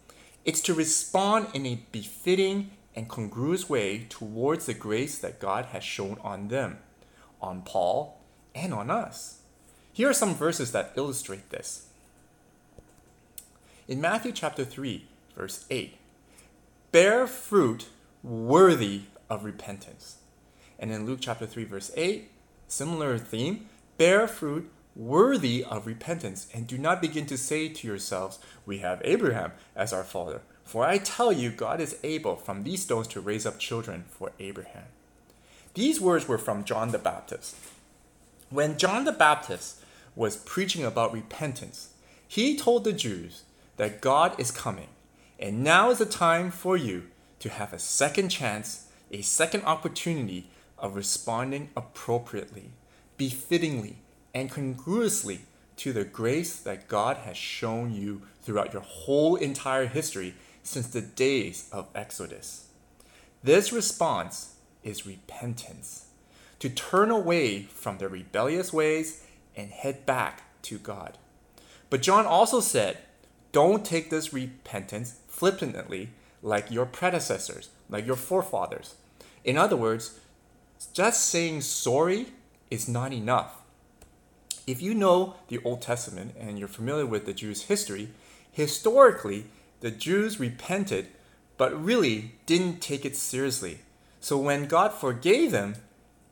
It's 0.46 0.62
to 0.62 0.74
respond 0.74 1.48
in 1.54 1.66
a 1.66 1.82
befitting 1.92 2.72
and 2.96 3.10
congruous 3.10 3.70
way 3.70 4.06
towards 4.10 4.66
the 4.66 4.74
grace 4.74 5.18
that 5.20 5.40
God 5.40 5.66
has 5.66 5.84
shown 5.84 6.18
on 6.22 6.50
them, 6.50 6.80
on 7.42 7.62
Paul, 7.62 8.20
and 8.54 8.74
on 8.74 8.90
us. 8.90 9.40
Here 9.94 10.10
are 10.10 10.14
some 10.14 10.36
verses 10.36 10.72
that 10.72 10.94
illustrate 10.96 11.50
this. 11.50 11.88
In 13.88 14.02
Matthew 14.02 14.32
chapter 14.32 14.64
3, 14.64 15.06
verse 15.36 15.66
8, 15.70 15.98
bear 16.92 17.26
fruit 17.26 17.88
worthy 18.24 19.04
of 19.30 19.44
repentance. 19.44 20.19
And 20.80 20.92
in 20.92 21.06
Luke 21.06 21.20
chapter 21.22 21.46
3, 21.46 21.66
verse 21.66 21.92
8, 21.96 22.32
similar 22.68 23.18
theme, 23.18 23.68
bear 23.98 24.28
fruit 24.28 24.72
worthy 24.96 25.64
of 25.64 25.86
repentance, 25.86 26.48
and 26.54 26.68
do 26.68 26.78
not 26.78 27.02
begin 27.02 27.26
to 27.26 27.38
say 27.38 27.70
to 27.70 27.88
yourselves, 27.88 28.40
We 28.66 28.80
have 28.80 29.02
Abraham 29.04 29.52
as 29.76 29.94
our 29.94 30.04
father. 30.04 30.42
For 30.64 30.86
I 30.86 30.98
tell 30.98 31.32
you, 31.32 31.50
God 31.50 31.82
is 31.82 31.98
able 32.04 32.36
from 32.36 32.64
these 32.64 32.84
stones 32.84 33.08
to 33.10 33.22
raise 33.22 33.46
up 33.46 33.60
children 33.60 34.06
for 34.10 34.32
Abraham. 34.40 34.86
These 35.74 36.02
words 36.02 36.28
were 36.28 36.38
from 36.38 36.64
John 36.64 36.92
the 36.92 36.98
Baptist. 36.98 37.56
When 38.50 38.78
John 38.78 39.06
the 39.06 39.12
Baptist 39.12 39.82
was 40.16 40.38
preaching 40.38 40.84
about 40.84 41.14
repentance, 41.14 41.94
he 42.28 42.58
told 42.58 42.84
the 42.84 42.94
Jews 42.94 43.44
that 43.78 44.02
God 44.02 44.40
is 44.40 44.52
coming, 44.52 44.90
and 45.40 45.64
now 45.64 45.90
is 45.90 46.00
the 46.00 46.06
time 46.06 46.52
for 46.52 46.76
you 46.76 47.04
to 47.40 47.50
have 47.50 47.74
a 47.74 47.80
second 47.80 48.30
chance, 48.30 48.88
a 49.12 49.22
second 49.22 49.64
opportunity 49.64 50.50
of 50.80 50.96
responding 50.96 51.70
appropriately, 51.76 52.72
befittingly, 53.18 53.98
and 54.34 54.52
congruously 54.52 55.42
to 55.78 55.94
the 55.94 56.04
grace 56.04 56.58
that 56.58 56.88
God 56.88 57.18
has 57.18 57.38
shown 57.38 57.94
you 57.94 58.24
throughout 58.42 58.74
your 58.74 58.82
whole 58.82 59.36
entire 59.36 59.88
history 59.88 60.34
since 60.64 60.88
the 60.88 61.02
days 61.02 61.70
of 61.72 61.88
Exodus. 61.96 62.68
This 63.44 63.72
response 63.72 64.56
is 64.84 65.06
repentance, 65.06 66.08
to 66.60 66.70
turn 66.70 67.10
away 67.10 67.64
from 67.64 67.98
their 67.98 68.10
rebellious 68.10 68.74
ways 68.74 69.24
and 69.56 69.72
head 69.72 70.06
back 70.06 70.62
to 70.64 70.78
God. 70.78 71.18
But 71.90 72.02
John 72.02 72.26
also 72.26 72.60
said, 72.60 72.98
don't 73.52 73.86
take 73.86 74.10
this 74.10 74.34
repentance 74.34 75.16
flippantly, 75.28 76.10
like 76.44 76.70
your 76.70 76.86
predecessors, 76.86 77.70
like 77.90 78.06
your 78.06 78.16
forefathers. 78.16 78.96
In 79.44 79.58
other 79.58 79.76
words, 79.76 80.20
just 80.88 81.26
saying 81.26 81.62
sorry 81.62 82.28
is 82.70 82.88
not 82.88 83.14
enough. 83.14 83.62
If 84.68 84.82
you 84.82 84.94
know 84.94 85.36
the 85.48 85.60
Old 85.64 85.82
Testament 85.82 86.36
and 86.40 86.60
you're 86.60 86.68
familiar 86.68 87.06
with 87.06 87.26
the 87.26 87.34
Jews' 87.34 87.64
history, 87.64 88.10
historically, 88.52 89.46
the 89.82 89.92
Jews 89.92 90.40
repented 90.40 91.08
but 91.60 91.84
really 91.84 92.32
didn't 92.46 92.80
take 92.80 93.04
it 93.04 93.18
seriously. 93.18 93.80
So 94.22 94.38
when 94.38 94.66
God 94.66 94.94
forgave 94.94 95.52
them, 95.52 95.76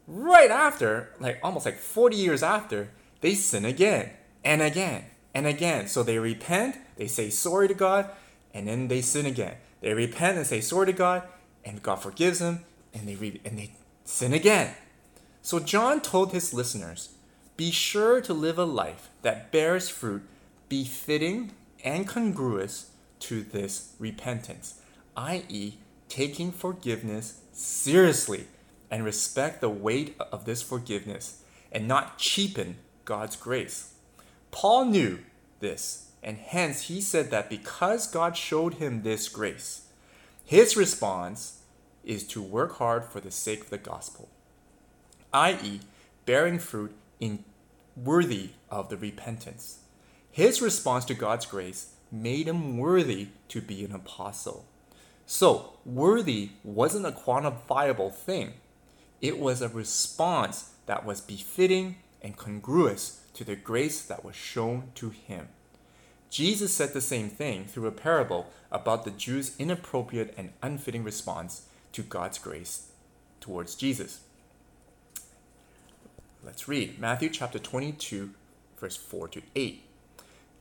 right 0.08 0.50
after, 0.50 1.10
like 1.20 1.38
almost 1.44 1.66
like 1.66 1.78
40 1.78 2.16
years 2.16 2.42
after, 2.42 2.90
they 3.20 3.36
sin 3.36 3.66
again 3.66 4.12
and 4.44 4.62
again 4.62 5.04
and 5.34 5.46
again. 5.46 5.88
So 5.88 6.02
they 6.02 6.18
repent, 6.18 6.78
they 6.96 7.08
say 7.08 7.30
sorry 7.30 7.68
to 7.68 7.74
God, 7.74 8.10
and 8.54 8.68
then 8.68 8.88
they 8.88 9.02
sin 9.02 9.26
again. 9.26 9.56
They 9.82 9.94
repent 9.94 10.38
and 10.38 10.48
say 10.48 10.62
sorry 10.62 10.88
to 10.88 10.94
God, 10.94 11.24
and 11.66 11.84
God 11.84 11.98
forgives 11.98 12.40
them, 12.40 12.64
and 12.94 13.06
they 13.08 13.16
re- 13.16 13.42
and 13.44 13.60
they 13.60 13.72
sin 14.08 14.34
again. 14.34 14.74
So 15.42 15.60
John 15.60 16.00
told 16.00 16.32
his 16.32 16.54
listeners, 16.54 17.10
be 17.58 17.72
sure 17.72 18.22
to 18.22 18.34
live 18.34 18.58
a 18.58 18.64
life 18.64 19.10
that 19.22 19.52
bears 19.52 19.90
fruit 19.90 20.24
befitting 20.70 21.52
and 21.84 22.08
congruous 22.08 22.92
to 23.20 23.44
this 23.44 23.94
repentance, 24.00 24.80
i.e., 25.18 25.74
taking 26.08 26.52
forgiveness 26.52 27.42
seriously 27.52 28.48
and 28.90 29.04
respect 29.04 29.60
the 29.60 29.70
weight 29.70 30.16
of 30.32 30.46
this 30.46 30.62
forgiveness 30.62 31.44
and 31.72 31.86
not 31.88 32.18
cheapen 32.18 32.78
God's 33.04 33.36
grace. 33.36 33.94
Paul 34.52 34.86
knew 34.86 35.20
this, 35.60 36.12
and 36.24 36.38
hence 36.38 36.84
he 36.84 37.02
said 37.02 37.30
that 37.32 37.50
because 37.50 38.08
God 38.08 38.38
showed 38.38 38.76
him 38.76 39.02
this 39.02 39.28
grace, 39.28 39.88
his 40.46 40.78
response 40.78 41.57
is 42.08 42.24
to 42.24 42.42
work 42.42 42.78
hard 42.78 43.04
for 43.04 43.20
the 43.20 43.32
sake 43.32 43.62
of 43.62 43.70
the 43.70 43.78
gospel, 43.78 44.30
i.e., 45.34 45.82
bearing 46.26 46.58
fruit 46.58 46.96
in 47.20 47.44
worthy 47.96 48.52
of 48.70 48.90
the 48.90 48.98
repentance. 48.98 49.80
His 50.32 50.62
response 50.62 51.04
to 51.06 51.14
God's 51.14 51.46
grace 51.46 51.94
made 52.12 52.48
him 52.48 52.78
worthy 52.78 53.30
to 53.50 53.62
be 53.62 53.84
an 53.84 53.94
apostle. 53.94 54.66
So, 55.26 55.74
worthy 55.86 56.52
wasn't 56.64 57.06
a 57.06 57.12
quantifiable 57.12 58.14
thing. 58.14 58.54
It 59.22 59.40
was 59.40 59.62
a 59.62 59.68
response 59.68 60.72
that 60.86 61.06
was 61.06 61.20
befitting 61.20 61.98
and 62.22 62.38
congruous 62.38 63.22
to 63.34 63.44
the 63.44 63.56
grace 63.56 64.02
that 64.04 64.24
was 64.24 64.36
shown 64.36 64.92
to 64.96 65.10
him. 65.10 65.50
Jesus 66.30 66.74
said 66.74 66.94
the 66.94 67.02
same 67.02 67.30
thing 67.30 67.66
through 67.66 67.88
a 67.88 67.92
parable 67.92 68.48
about 68.72 69.06
the 69.06 69.12
Jews' 69.12 69.56
inappropriate 69.58 70.34
and 70.38 70.52
unfitting 70.62 71.04
response 71.04 71.67
to 71.98 72.04
God's 72.04 72.38
grace 72.38 72.92
towards 73.40 73.74
Jesus. 73.74 74.20
Let's 76.46 76.68
read 76.68 77.00
Matthew 77.00 77.28
chapter 77.32 77.58
22, 77.58 78.36
verse 78.80 78.96
4 78.96 79.28
to 79.30 79.42
8. 79.56 79.82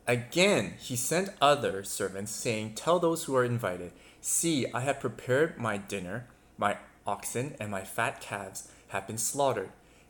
Again, 0.07 0.73
he 0.79 0.97
sent 0.97 1.35
other 1.43 1.85
servants, 1.85 2.33
saying, 2.33 2.73
Tell 2.73 2.99
those 2.99 3.25
who 3.25 3.37
are 3.37 3.45
invited, 3.45 3.93
See, 4.23 4.65
I 4.73 4.81
have 4.81 4.99
prepared 4.99 5.59
my 5.59 5.77
dinner, 5.77 6.27
my 6.57 6.79
oxen 7.07 7.55
and 7.61 7.71
my 7.71 7.83
fat 7.83 8.23
calves 8.23 8.69
have 8.89 9.07
been 9.07 9.19
slaughtered, 9.19 9.69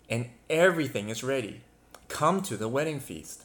and 0.09 0.31
everything 0.49 1.09
is 1.09 1.25
ready. 1.25 1.63
Come 2.07 2.41
to 2.43 2.57
the 2.57 2.69
wedding 2.69 3.01
feast. 3.01 3.43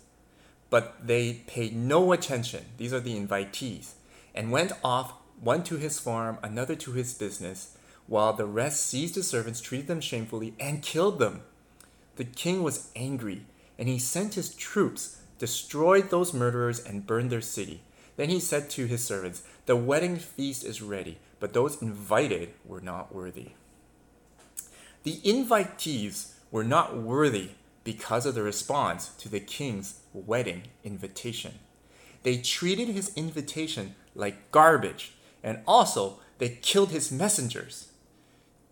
But 0.70 1.08
they 1.08 1.42
paid 1.48 1.76
no 1.76 2.12
attention, 2.12 2.66
these 2.78 2.94
are 2.94 3.00
the 3.00 3.20
invitees, 3.20 3.94
and 4.36 4.52
went 4.52 4.72
off, 4.84 5.14
one 5.42 5.64
to 5.64 5.78
his 5.78 6.00
farm, 6.00 6.38
another 6.44 6.76
to 6.76 6.92
his 6.92 7.14
business, 7.14 7.76
while 8.08 8.34
the 8.34 8.46
rest 8.46 8.86
seized 8.86 9.16
the 9.16 9.24
servants, 9.24 9.60
treated 9.60 9.88
them 9.88 10.00
shamefully, 10.00 10.54
and 10.60 10.84
killed 10.84 11.20
them. 11.20 11.42
The 12.16 12.26
king 12.26 12.62
was 12.62 12.92
angry, 12.96 13.46
and 13.78 13.90
he 13.90 13.98
sent 13.98 14.36
his 14.36 14.54
troops, 14.54 15.22
destroyed 15.40 16.10
those 16.10 16.34
murderers, 16.34 16.80
and 16.80 17.08
burned 17.08 17.32
their 17.32 17.42
city. 17.42 17.82
Then 18.18 18.30
he 18.30 18.40
said 18.40 18.70
to 18.72 18.86
his 18.86 19.04
servants, 19.04 19.44
The 19.66 19.76
wedding 19.76 20.18
feast 20.18 20.64
is 20.64 20.82
ready, 20.82 21.18
but 21.40 21.54
those 21.54 21.82
invited 21.82 22.54
were 22.64 22.82
not 22.82 23.14
worthy. 23.14 23.54
The 25.04 25.18
invitees 25.22 26.34
were 26.52 26.64
not 26.64 26.96
worthy 26.96 27.52
because 27.84 28.28
of 28.28 28.36
the 28.36 28.44
response 28.44 29.10
to 29.18 29.30
the 29.30 29.40
king's 29.40 30.02
wedding 30.14 30.64
invitation. 30.84 31.60
They 32.22 32.38
treated 32.38 32.90
his 32.90 33.12
invitation 33.16 33.96
like 34.14 34.52
garbage, 34.52 35.14
and 35.44 35.60
also 35.68 36.20
they 36.38 36.50
killed 36.50 36.92
his 36.92 37.12
messengers. 37.12 37.90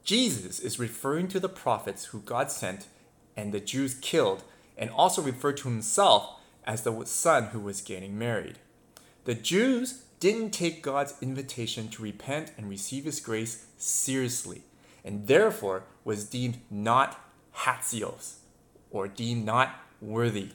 Jesus 0.03 0.60
is 0.60 0.79
referring 0.79 1.27
to 1.29 1.39
the 1.39 1.49
prophets 1.49 2.05
who 2.05 2.21
God 2.21 2.51
sent 2.51 2.88
and 3.39 3.53
the 3.53 3.60
Jews 3.60 3.93
killed, 3.93 4.43
and 4.77 4.89
also 4.89 5.21
referred 5.21 5.58
to 5.58 5.69
himself 5.69 6.39
as 6.65 6.82
the 6.82 7.05
son 7.05 7.45
who 7.45 7.60
was 7.60 7.82
getting 7.82 8.19
married. 8.19 8.60
The 9.23 9.36
Jews 9.36 10.03
didn't 10.19 10.51
take 10.51 10.84
God's 10.84 11.15
invitation 11.21 11.88
to 11.89 12.03
repent 12.03 12.51
and 12.58 12.69
receive 12.69 13.05
his 13.05 13.21
grace 13.21 13.65
seriously, 13.77 14.63
and 15.05 15.27
therefore 15.27 15.84
was 16.03 16.25
deemed 16.25 16.60
not 16.69 17.19
hatsios, 17.55 18.39
or 18.91 19.08
deemed 19.08 19.45
not 19.45 19.75
worthy. 20.01 20.49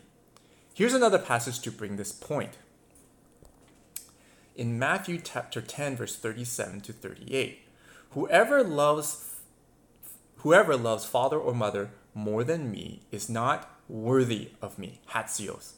Here's 0.74 0.94
another 0.94 1.18
passage 1.18 1.61
to 1.61 1.70
bring 1.70 1.96
this 1.96 2.12
point. 2.12 2.59
In 4.57 4.79
Matthew 4.79 5.19
chapter 5.19 5.61
10, 5.61 5.97
verse 5.97 6.14
37 6.14 6.83
to 6.83 6.93
38, 6.93 7.67
whoever 8.11 8.62
loves 8.62 9.35
whoever 10.37 10.77
loves 10.77 11.05
father 11.05 11.38
or 11.38 11.53
mother 11.53 11.90
more 12.14 12.45
than 12.45 12.71
me 12.71 13.01
is 13.11 13.29
not 13.29 13.69
worthy 13.88 14.51
of 14.62 14.79
me, 14.79 15.01
hatsios. 15.11 15.73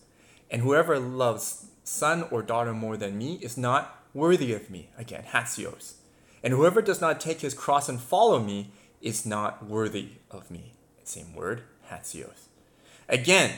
And 0.51 0.61
whoever 0.61 0.99
loves 0.99 1.69
son 1.85 2.27
or 2.31 2.43
daughter 2.43 2.75
more 2.75 2.99
than 2.99 3.17
me 3.17 3.39
is 3.41 3.57
not 3.57 4.05
worthy 4.13 4.53
of 4.53 4.69
me. 4.69 4.91
Again, 4.99 5.25
hatsios. 5.33 5.95
And 6.43 6.53
whoever 6.53 6.83
does 6.83 7.01
not 7.01 7.19
take 7.19 7.41
his 7.41 7.55
cross 7.55 7.89
and 7.89 7.99
follow 7.99 8.41
me 8.41 8.73
is 9.01 9.25
not 9.25 9.65
worthy 9.65 10.11
of 10.31 10.51
me. 10.51 10.75
Same 11.03 11.35
word, 11.35 11.63
hatsios. 11.91 12.49
Again, 13.09 13.53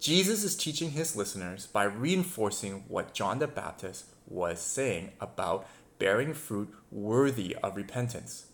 Jesus 0.00 0.44
is 0.44 0.56
teaching 0.56 0.90
his 0.90 1.16
listeners 1.16 1.66
by 1.66 1.84
reinforcing 1.84 2.84
what 2.88 3.14
John 3.14 3.38
the 3.38 3.46
Baptist 3.46 4.06
was 4.26 4.60
saying 4.60 5.12
about 5.20 5.66
bearing 5.98 6.34
fruit 6.34 6.72
worthy 6.90 7.56
of 7.62 7.76
repentance. 7.76 8.46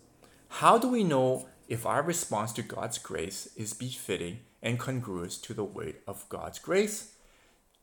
How 0.49 0.77
do 0.77 0.87
we 0.87 1.03
know 1.03 1.47
if 1.67 1.85
our 1.85 2.01
response 2.01 2.51
to 2.53 2.61
God's 2.61 2.97
grace 2.97 3.49
is 3.55 3.73
befitting 3.73 4.39
and 4.61 4.79
congruous 4.79 5.37
to 5.39 5.53
the 5.53 5.63
weight 5.63 5.97
of 6.07 6.27
God's 6.29 6.59
grace? 6.59 7.13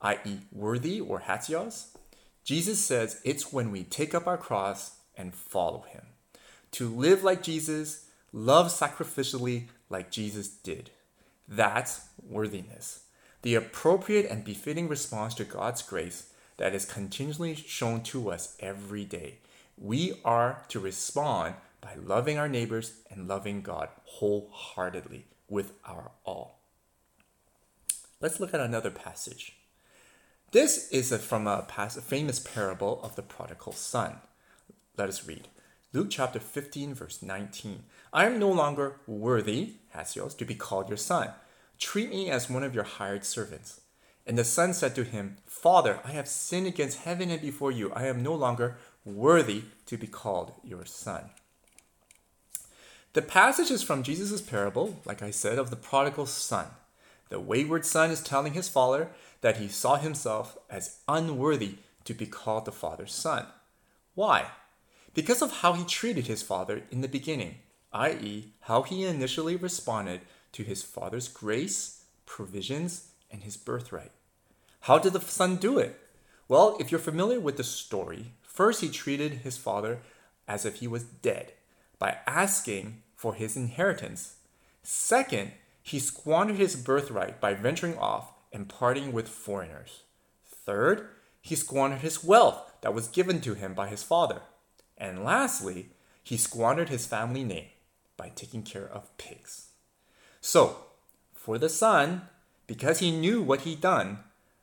i.e., 0.04 0.40
worthy 0.52 1.00
or 1.00 1.22
hatsios, 1.22 1.96
Jesus 2.44 2.84
says 2.84 3.20
it's 3.24 3.52
when 3.52 3.70
we 3.70 3.84
take 3.84 4.14
up 4.14 4.26
our 4.26 4.36
cross 4.36 4.98
and 5.16 5.34
follow 5.34 5.86
him. 5.88 6.02
To 6.72 6.88
live 6.88 7.24
like 7.24 7.42
Jesus, 7.42 8.06
love 8.32 8.66
sacrificially 8.66 9.68
like 9.88 10.10
Jesus 10.10 10.48
did. 10.48 10.90
That's 11.48 12.08
worthiness. 12.22 13.04
The 13.42 13.54
appropriate 13.54 14.30
and 14.30 14.44
befitting 14.44 14.88
response 14.88 15.34
to 15.34 15.44
God's 15.44 15.82
grace 15.82 16.30
that 16.56 16.74
is 16.74 16.84
continually 16.84 17.54
shown 17.54 18.02
to 18.02 18.30
us 18.30 18.56
every 18.60 19.04
day. 19.04 19.38
We 19.76 20.20
are 20.24 20.62
to 20.68 20.80
respond 20.80 21.54
by 21.80 21.94
loving 21.96 22.38
our 22.38 22.48
neighbors 22.48 23.00
and 23.10 23.28
loving 23.28 23.60
God 23.60 23.88
wholeheartedly 24.04 25.26
with 25.48 25.72
our 25.84 26.12
all. 26.24 26.60
Let's 28.20 28.40
look 28.40 28.54
at 28.54 28.60
another 28.60 28.90
passage. 28.90 29.56
This 30.52 30.88
is 30.90 31.10
a, 31.10 31.18
from 31.18 31.46
a, 31.46 31.62
past, 31.62 31.98
a 31.98 32.00
famous 32.00 32.38
parable 32.38 33.00
of 33.02 33.16
the 33.16 33.22
prodigal 33.22 33.72
son. 33.72 34.16
Let 34.96 35.08
us 35.08 35.26
read. 35.26 35.48
Luke 35.92 36.08
chapter 36.10 36.38
15, 36.38 36.94
verse 36.94 37.22
19. 37.22 37.82
I 38.12 38.26
am 38.26 38.38
no 38.38 38.50
longer 38.50 39.00
worthy, 39.06 39.74
Hatsios, 39.94 40.36
to 40.38 40.44
be 40.44 40.54
called 40.54 40.88
your 40.88 40.96
son. 40.96 41.30
Treat 41.78 42.10
me 42.10 42.30
as 42.30 42.48
one 42.48 42.62
of 42.62 42.74
your 42.74 42.84
hired 42.84 43.24
servants. 43.24 43.80
And 44.26 44.38
the 44.38 44.44
son 44.44 44.72
said 44.72 44.94
to 44.94 45.04
him, 45.04 45.36
Father, 45.46 46.00
I 46.04 46.12
have 46.12 46.28
sinned 46.28 46.66
against 46.66 47.00
heaven 47.00 47.30
and 47.30 47.40
before 47.40 47.70
you. 47.70 47.92
I 47.92 48.06
am 48.06 48.22
no 48.22 48.34
longer 48.34 48.78
worthy 49.04 49.64
to 49.86 49.98
be 49.98 50.06
called 50.06 50.52
your 50.62 50.86
son. 50.86 51.30
The 53.12 53.22
passage 53.22 53.70
is 53.70 53.82
from 53.82 54.02
Jesus' 54.02 54.40
parable, 54.40 55.00
like 55.04 55.22
I 55.22 55.30
said, 55.30 55.58
of 55.58 55.70
the 55.70 55.76
prodigal 55.76 56.26
son. 56.26 56.66
The 57.28 57.38
wayward 57.38 57.84
son 57.84 58.10
is 58.10 58.20
telling 58.20 58.54
his 58.54 58.68
father 58.68 59.10
that 59.40 59.58
he 59.58 59.68
saw 59.68 59.96
himself 59.96 60.56
as 60.70 60.98
unworthy 61.06 61.76
to 62.04 62.14
be 62.14 62.26
called 62.26 62.64
the 62.64 62.72
father's 62.72 63.14
son. 63.14 63.46
Why? 64.14 64.46
Because 65.14 65.42
of 65.42 65.58
how 65.58 65.74
he 65.74 65.84
treated 65.84 66.26
his 66.26 66.42
father 66.42 66.82
in 66.90 67.02
the 67.02 67.08
beginning, 67.08 67.56
i.e., 67.92 68.52
how 68.62 68.82
he 68.82 69.04
initially 69.04 69.56
responded 69.56 70.22
to 70.52 70.62
his 70.62 70.82
father's 70.82 71.28
grace, 71.28 72.04
provisions, 72.26 73.10
and 73.30 73.42
his 73.42 73.56
birthright. 73.56 74.12
How 74.84 74.98
did 74.98 75.14
the 75.14 75.20
son 75.20 75.56
do 75.56 75.78
it? 75.78 75.98
Well, 76.46 76.76
if 76.78 76.90
you're 76.90 77.00
familiar 77.00 77.40
with 77.40 77.56
the 77.56 77.64
story, 77.64 78.32
first 78.42 78.82
he 78.82 78.90
treated 78.90 79.32
his 79.32 79.56
father 79.56 80.00
as 80.46 80.66
if 80.66 80.76
he 80.76 80.86
was 80.86 81.04
dead 81.04 81.54
by 81.98 82.18
asking 82.26 83.02
for 83.16 83.32
his 83.32 83.56
inheritance. 83.56 84.34
Second, 84.82 85.52
he 85.82 85.98
squandered 85.98 86.56
his 86.56 86.76
birthright 86.76 87.40
by 87.40 87.54
venturing 87.54 87.96
off 87.96 88.34
and 88.52 88.68
partying 88.68 89.10
with 89.10 89.26
foreigners. 89.26 90.02
Third, 90.44 91.08
he 91.40 91.56
squandered 91.56 92.00
his 92.00 92.22
wealth 92.22 92.70
that 92.82 92.92
was 92.92 93.08
given 93.08 93.40
to 93.40 93.54
him 93.54 93.72
by 93.72 93.88
his 93.88 94.02
father. 94.02 94.42
And 94.98 95.24
lastly, 95.24 95.92
he 96.22 96.36
squandered 96.36 96.90
his 96.90 97.06
family 97.06 97.42
name 97.42 97.68
by 98.18 98.32
taking 98.34 98.62
care 98.62 98.86
of 98.86 99.16
pigs. 99.16 99.68
So, 100.42 100.76
for 101.32 101.56
the 101.56 101.70
son, 101.70 102.28
because 102.66 102.98
he 102.98 103.10
knew 103.10 103.40
what 103.40 103.62
he'd 103.62 103.80
done, 103.80 104.18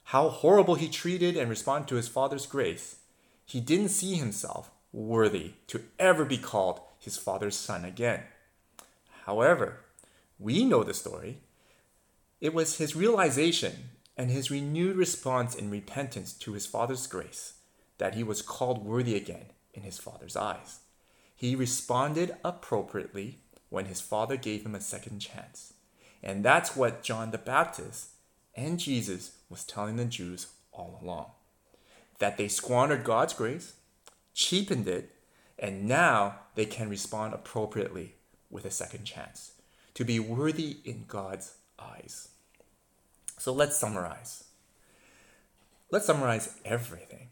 how 0.05 0.29
horrible 0.29 0.75
he 0.75 0.89
treated 0.89 1.37
and 1.37 1.49
responded 1.49 1.87
to 1.89 1.95
his 1.95 2.07
father's 2.07 2.45
grace, 2.45 2.97
he 3.45 3.59
didn't 3.59 3.89
see 3.89 4.15
himself 4.15 4.71
worthy 4.91 5.53
to 5.67 5.83
ever 5.99 6.25
be 6.25 6.37
called 6.37 6.81
his 6.99 7.17
father's 7.17 7.55
son 7.55 7.85
again. 7.85 8.23
However, 9.25 9.81
we 10.39 10.65
know 10.65 10.83
the 10.83 10.93
story. 10.93 11.37
It 12.39 12.53
was 12.53 12.77
his 12.77 12.95
realization 12.95 13.91
and 14.17 14.29
his 14.29 14.51
renewed 14.51 14.95
response 14.95 15.55
in 15.55 15.69
repentance 15.69 16.33
to 16.33 16.53
his 16.53 16.65
father's 16.65 17.07
grace 17.07 17.53
that 17.97 18.15
he 18.15 18.23
was 18.23 18.41
called 18.41 18.85
worthy 18.85 19.15
again 19.15 19.45
in 19.73 19.83
his 19.83 19.97
father's 19.99 20.35
eyes. 20.35 20.79
He 21.35 21.55
responded 21.55 22.35
appropriately 22.43 23.39
when 23.69 23.85
his 23.85 24.01
father 24.01 24.37
gave 24.37 24.65
him 24.65 24.75
a 24.75 24.81
second 24.81 25.19
chance. 25.19 25.73
And 26.21 26.43
that's 26.43 26.75
what 26.75 27.03
John 27.03 27.31
the 27.31 27.37
Baptist 27.37 28.09
and 28.55 28.79
Jesus 28.79 29.37
was 29.51 29.65
telling 29.65 29.97
the 29.97 30.05
Jews 30.05 30.47
all 30.71 30.99
along. 31.03 31.27
That 32.19 32.37
they 32.37 32.47
squandered 32.47 33.03
God's 33.03 33.33
grace, 33.33 33.73
cheapened 34.33 34.87
it, 34.87 35.11
and 35.59 35.87
now 35.87 36.39
they 36.55 36.65
can 36.65 36.89
respond 36.89 37.33
appropriately 37.33 38.15
with 38.49 38.65
a 38.65 38.71
second 38.71 39.05
chance 39.05 39.51
to 39.93 40.03
be 40.03 40.19
worthy 40.19 40.77
in 40.85 41.05
God's 41.07 41.55
eyes. 41.77 42.29
So 43.37 43.51
let's 43.53 43.77
summarize. 43.77 44.45
Let's 45.91 46.05
summarize 46.05 46.55
everything. 46.63 47.29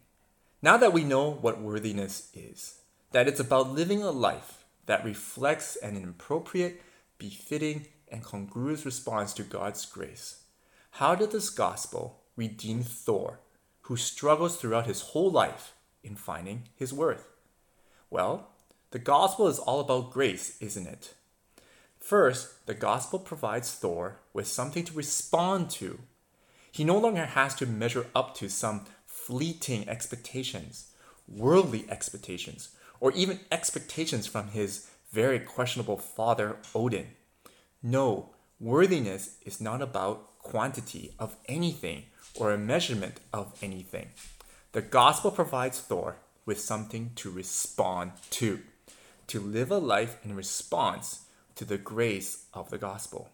Now 0.61 0.75
that 0.77 0.91
we 0.91 1.03
know 1.03 1.31
what 1.31 1.61
worthiness 1.61 2.29
is, 2.33 2.79
that 3.11 3.27
it's 3.27 3.39
about 3.39 3.71
living 3.71 4.03
a 4.03 4.11
life 4.11 4.65
that 4.85 5.05
reflects 5.05 5.77
an 5.77 6.03
appropriate, 6.03 6.81
befitting, 7.17 7.85
and 8.11 8.23
congruous 8.23 8.85
response 8.85 9.33
to 9.33 9.43
God's 9.43 9.85
grace, 9.85 10.43
how 10.91 11.15
did 11.15 11.31
this 11.31 11.49
gospel 11.49 12.21
redeem 12.35 12.83
Thor, 12.83 13.39
who 13.81 13.97
struggles 13.97 14.57
throughout 14.57 14.87
his 14.87 15.01
whole 15.01 15.31
life 15.31 15.73
in 16.03 16.15
finding 16.15 16.63
his 16.75 16.93
worth? 16.93 17.27
Well, 18.09 18.49
the 18.91 18.99
gospel 18.99 19.47
is 19.47 19.59
all 19.59 19.79
about 19.79 20.11
grace, 20.11 20.57
isn't 20.59 20.87
it? 20.87 21.13
First, 21.99 22.65
the 22.65 22.73
gospel 22.73 23.19
provides 23.19 23.71
Thor 23.71 24.19
with 24.33 24.47
something 24.47 24.83
to 24.85 24.93
respond 24.93 25.69
to. 25.71 25.99
He 26.71 26.83
no 26.83 26.97
longer 26.97 27.25
has 27.25 27.55
to 27.55 27.65
measure 27.65 28.07
up 28.15 28.35
to 28.35 28.49
some 28.49 28.85
fleeting 29.05 29.87
expectations, 29.87 30.91
worldly 31.27 31.85
expectations, 31.89 32.69
or 32.99 33.11
even 33.11 33.39
expectations 33.51 34.27
from 34.27 34.49
his 34.49 34.87
very 35.11 35.39
questionable 35.39 35.97
father, 35.97 36.57
Odin. 36.73 37.07
No, 37.81 38.29
worthiness 38.59 39.35
is 39.45 39.61
not 39.61 39.81
about 39.81 40.28
quantity 40.39 41.13
of 41.19 41.35
anything 41.47 42.05
or 42.35 42.51
a 42.51 42.57
measurement 42.57 43.19
of 43.31 43.57
anything. 43.61 44.09
The 44.71 44.81
gospel 44.81 45.31
provides 45.31 45.79
Thor 45.79 46.17
with 46.45 46.59
something 46.59 47.11
to 47.15 47.29
respond 47.29 48.11
to, 48.31 48.59
to 49.27 49.39
live 49.39 49.71
a 49.71 49.77
life 49.77 50.17
in 50.23 50.35
response 50.35 51.25
to 51.55 51.65
the 51.65 51.77
grace 51.77 52.45
of 52.53 52.69
the 52.69 52.77
gospel. 52.77 53.29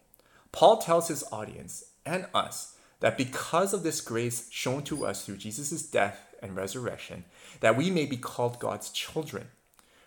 Paul 0.52 0.78
tells 0.78 1.08
his 1.08 1.24
audience 1.30 1.84
and 2.04 2.26
us 2.34 2.76
that 3.00 3.18
because 3.18 3.74
of 3.74 3.82
this 3.82 4.00
grace 4.00 4.48
shown 4.50 4.82
to 4.84 5.06
us 5.06 5.24
through 5.24 5.36
Jesus' 5.36 5.82
death 5.82 6.34
and 6.42 6.56
resurrection, 6.56 7.24
that 7.60 7.76
we 7.76 7.90
may 7.90 8.06
be 8.06 8.16
called 8.16 8.58
God's 8.58 8.90
children. 8.90 9.48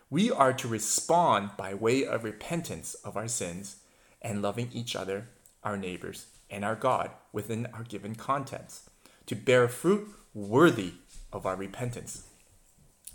We 0.09 0.31
are 0.31 0.53
to 0.53 0.67
respond 0.67 1.51
by 1.55 1.73
way 1.73 2.05
of 2.05 2.23
repentance 2.23 2.95
of 2.95 3.15
our 3.15 3.27
sins 3.27 3.77
and 4.21 4.41
loving 4.41 4.69
each 4.73 4.95
other, 4.95 5.27
our 5.63 5.77
neighbors, 5.77 6.25
and 6.49 6.65
our 6.65 6.75
God 6.75 7.11
within 7.31 7.67
our 7.73 7.83
given 7.83 8.15
contents, 8.15 8.89
to 9.25 9.35
bear 9.35 9.67
fruit 9.67 10.07
worthy 10.33 10.93
of 11.31 11.45
our 11.45 11.55
repentance. 11.55 12.27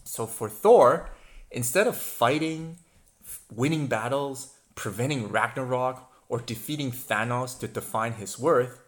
So 0.04 0.26
for 0.26 0.48
Thor, 0.48 1.10
instead 1.50 1.86
of 1.86 1.96
fighting, 1.96 2.76
winning 3.52 3.86
battles, 3.86 4.54
preventing 4.74 5.28
Ragnarok, 5.28 6.10
or 6.28 6.40
defeating 6.40 6.90
Thanos 6.90 7.58
to 7.60 7.68
define 7.68 8.14
his 8.14 8.38
worth, 8.38 8.80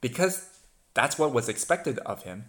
because 0.00 0.48
that's 0.94 1.18
what 1.18 1.32
was 1.32 1.48
expected 1.48 1.98
of 2.00 2.24
him, 2.24 2.46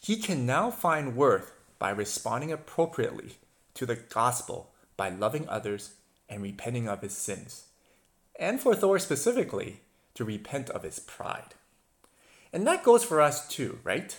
he 0.00 0.16
can 0.16 0.46
now 0.46 0.70
find 0.70 1.16
worth 1.16 1.52
by 1.78 1.90
responding 1.90 2.52
appropriately 2.52 3.32
to 3.74 3.86
the 3.86 3.96
gospel 3.96 4.72
by 4.96 5.08
loving 5.08 5.48
others 5.48 5.94
and 6.28 6.42
repenting 6.42 6.88
of 6.88 7.02
his 7.02 7.16
sins. 7.16 7.66
And 8.38 8.60
for 8.60 8.74
Thor 8.74 8.98
specifically, 8.98 9.80
to 10.14 10.24
repent 10.24 10.70
of 10.70 10.82
his 10.82 10.98
pride. 10.98 11.54
And 12.52 12.66
that 12.66 12.84
goes 12.84 13.04
for 13.04 13.20
us 13.20 13.48
too, 13.48 13.78
right? 13.82 14.16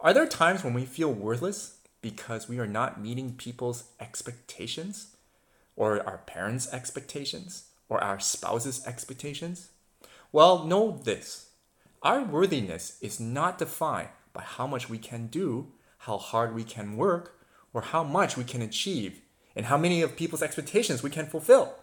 Are 0.00 0.14
there 0.14 0.26
times 0.26 0.62
when 0.62 0.74
we 0.74 0.84
feel 0.84 1.12
worthless 1.12 1.78
because 2.00 2.48
we 2.48 2.58
are 2.58 2.66
not 2.66 3.00
meeting 3.00 3.34
people's 3.36 3.84
expectations? 3.98 5.14
or 5.76 6.06
our 6.06 6.18
parents' 6.18 6.72
expectations, 6.72 7.64
or 7.88 8.02
our 8.02 8.20
spouse's 8.20 8.86
expectations? 8.86 9.70
Well, 10.32 10.64
know 10.64 11.00
this 11.02 11.50
our 12.02 12.22
worthiness 12.22 12.98
is 13.00 13.18
not 13.18 13.58
defined 13.58 14.10
by 14.32 14.42
how 14.42 14.66
much 14.66 14.90
we 14.90 14.98
can 14.98 15.28
do, 15.28 15.72
how 15.98 16.18
hard 16.18 16.54
we 16.54 16.64
can 16.64 16.96
work, 16.96 17.40
or 17.72 17.80
how 17.80 18.04
much 18.04 18.36
we 18.36 18.44
can 18.44 18.60
achieve, 18.60 19.20
and 19.56 19.66
how 19.66 19.78
many 19.78 20.02
of 20.02 20.16
people's 20.16 20.42
expectations 20.42 21.02
we 21.02 21.10
can 21.10 21.26
fulfill. 21.26 21.74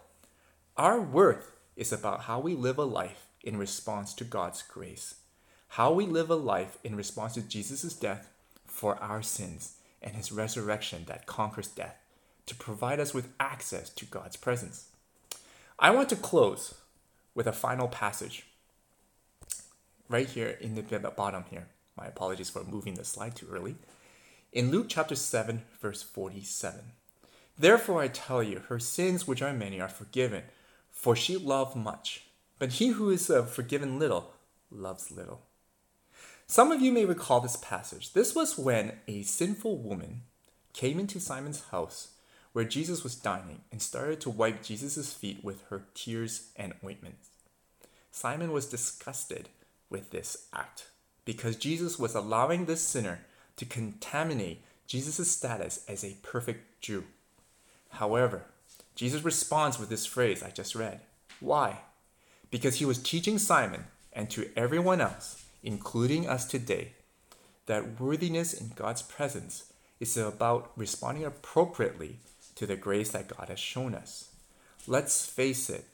Our 0.76 1.00
worth 1.00 1.51
is 1.76 1.92
about 1.92 2.22
how 2.22 2.38
we 2.40 2.54
live 2.54 2.78
a 2.78 2.84
life 2.84 3.26
in 3.42 3.56
response 3.56 4.14
to 4.14 4.24
God's 4.24 4.62
grace, 4.62 5.16
how 5.68 5.92
we 5.92 6.06
live 6.06 6.30
a 6.30 6.36
life 6.36 6.78
in 6.84 6.96
response 6.96 7.34
to 7.34 7.42
Jesus' 7.42 7.94
death 7.94 8.28
for 8.66 8.96
our 8.96 9.22
sins 9.22 9.74
and 10.00 10.14
his 10.14 10.32
resurrection 10.32 11.04
that 11.06 11.26
conquers 11.26 11.68
death 11.68 11.96
to 12.46 12.54
provide 12.54 13.00
us 13.00 13.14
with 13.14 13.32
access 13.38 13.88
to 13.90 14.04
God's 14.04 14.36
presence. 14.36 14.88
I 15.78 15.90
want 15.90 16.08
to 16.10 16.16
close 16.16 16.74
with 17.34 17.46
a 17.46 17.52
final 17.52 17.88
passage 17.88 18.46
right 20.08 20.28
here 20.28 20.58
in 20.60 20.74
the 20.74 20.82
bottom 21.16 21.44
here. 21.50 21.68
My 21.96 22.06
apologies 22.06 22.50
for 22.50 22.64
moving 22.64 22.94
the 22.94 23.04
slide 23.04 23.36
too 23.36 23.48
early. 23.50 23.76
In 24.52 24.70
Luke 24.70 24.86
chapter 24.88 25.14
7, 25.14 25.62
verse 25.80 26.02
47. 26.02 26.80
Therefore 27.58 28.02
I 28.02 28.08
tell 28.08 28.42
you, 28.42 28.62
her 28.68 28.78
sins, 28.78 29.26
which 29.26 29.42
are 29.42 29.52
many, 29.52 29.80
are 29.80 29.88
forgiven, 29.88 30.42
for 30.92 31.16
she 31.16 31.36
loved 31.36 31.74
much. 31.74 32.26
But 32.58 32.74
he 32.74 32.88
who 32.90 33.10
is 33.10 33.28
uh, 33.28 33.42
forgiven 33.42 33.98
little 33.98 34.30
loves 34.70 35.10
little. 35.10 35.40
Some 36.46 36.70
of 36.70 36.80
you 36.80 36.92
may 36.92 37.04
recall 37.04 37.40
this 37.40 37.56
passage. 37.56 38.12
This 38.12 38.34
was 38.34 38.58
when 38.58 38.92
a 39.08 39.22
sinful 39.22 39.78
woman 39.78 40.22
came 40.72 41.00
into 41.00 41.18
Simon's 41.18 41.64
house 41.70 42.08
where 42.52 42.64
Jesus 42.64 43.02
was 43.02 43.14
dining 43.14 43.62
and 43.70 43.80
started 43.80 44.20
to 44.20 44.30
wipe 44.30 44.62
Jesus' 44.62 45.12
feet 45.12 45.42
with 45.42 45.62
her 45.70 45.84
tears 45.94 46.50
and 46.54 46.74
ointments. 46.84 47.30
Simon 48.10 48.52
was 48.52 48.66
disgusted 48.66 49.48
with 49.88 50.10
this 50.10 50.46
act 50.52 50.88
because 51.24 51.56
Jesus 51.56 51.98
was 51.98 52.14
allowing 52.14 52.66
this 52.66 52.82
sinner 52.82 53.20
to 53.56 53.64
contaminate 53.64 54.62
Jesus' 54.86 55.30
status 55.30 55.84
as 55.88 56.04
a 56.04 56.16
perfect 56.22 56.82
Jew. 56.82 57.04
However, 57.90 58.44
Jesus 58.94 59.24
responds 59.24 59.78
with 59.78 59.88
this 59.88 60.06
phrase 60.06 60.42
I 60.42 60.50
just 60.50 60.74
read. 60.74 61.00
Why? 61.40 61.78
Because 62.50 62.76
he 62.76 62.84
was 62.84 63.02
teaching 63.02 63.38
Simon 63.38 63.84
and 64.12 64.28
to 64.30 64.50
everyone 64.56 65.00
else, 65.00 65.44
including 65.62 66.28
us 66.28 66.44
today, 66.44 66.92
that 67.66 68.00
worthiness 68.00 68.52
in 68.52 68.72
God's 68.74 69.02
presence 69.02 69.72
is 70.00 70.16
about 70.16 70.72
responding 70.76 71.24
appropriately 71.24 72.18
to 72.56 72.66
the 72.66 72.76
grace 72.76 73.12
that 73.12 73.28
God 73.28 73.48
has 73.48 73.58
shown 73.58 73.94
us. 73.94 74.30
Let's 74.86 75.24
face 75.24 75.70
it, 75.70 75.86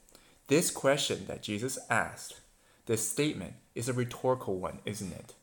this 0.49 0.71
question 0.71 1.27
that 1.29 1.43
Jesus 1.43 1.79
asked, 1.91 2.41
this 2.87 3.07
statement, 3.07 3.55
is 3.75 3.89
a 3.89 3.93
rhetorical 3.93 4.59
one, 4.59 4.79
isn't 4.85 5.13
it? 5.13 5.35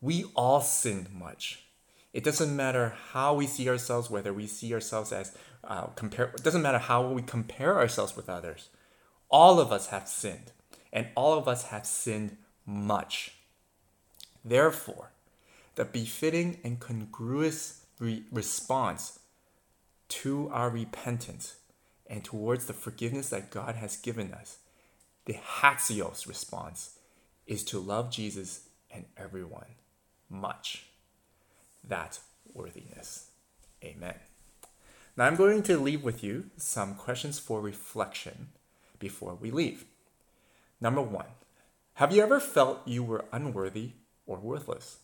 We 0.00 0.24
all 0.34 0.62
sin 0.62 1.06
much. 1.12 1.64
It 2.12 2.24
doesn't 2.24 2.56
matter 2.56 2.94
how 3.12 3.34
we 3.34 3.46
see 3.46 3.68
ourselves, 3.68 4.10
whether 4.10 4.32
we 4.32 4.46
see 4.46 4.74
ourselves 4.74 5.12
as 5.12 5.36
uh, 5.64 5.86
compare. 5.88 6.26
It 6.26 6.42
doesn't 6.42 6.62
matter 6.62 6.78
how 6.78 7.06
we 7.08 7.22
compare 7.22 7.78
ourselves 7.78 8.16
with 8.16 8.28
others. 8.28 8.68
All 9.30 9.60
of 9.60 9.72
us 9.72 9.88
have 9.88 10.08
sinned, 10.08 10.52
and 10.92 11.08
all 11.14 11.38
of 11.38 11.48
us 11.48 11.64
have 11.64 11.86
sinned 11.86 12.36
much. 12.66 13.32
Therefore, 14.44 15.12
the 15.74 15.84
befitting 15.84 16.58
and 16.64 16.80
congruous 16.80 17.86
re- 17.98 18.24
response 18.30 19.20
to 20.08 20.50
our 20.52 20.68
repentance 20.68 21.56
and 22.06 22.22
towards 22.22 22.66
the 22.66 22.74
forgiveness 22.74 23.30
that 23.30 23.50
God 23.50 23.76
has 23.76 23.96
given 23.96 24.34
us, 24.34 24.58
the 25.24 25.34
hatsios 25.34 26.26
response 26.26 26.98
is 27.46 27.64
to 27.64 27.78
love 27.78 28.10
Jesus 28.10 28.68
and 28.90 29.04
everyone 29.16 29.76
much. 30.28 30.86
That's 31.82 32.20
worthiness. 32.52 33.30
Amen. 33.82 34.14
Now 35.14 35.26
I'm 35.26 35.36
going 35.36 35.62
to 35.64 35.76
leave 35.76 36.02
with 36.02 36.24
you 36.24 36.46
some 36.56 36.94
questions 36.94 37.38
for 37.38 37.60
reflection 37.60 38.48
before 38.98 39.34
we 39.34 39.50
leave. 39.50 39.84
Number 40.80 41.02
one, 41.02 41.26
have 41.94 42.14
you 42.14 42.22
ever 42.22 42.40
felt 42.40 42.80
you 42.86 43.02
were 43.02 43.26
unworthy 43.30 43.90
or 44.26 44.38
worthless? 44.38 44.98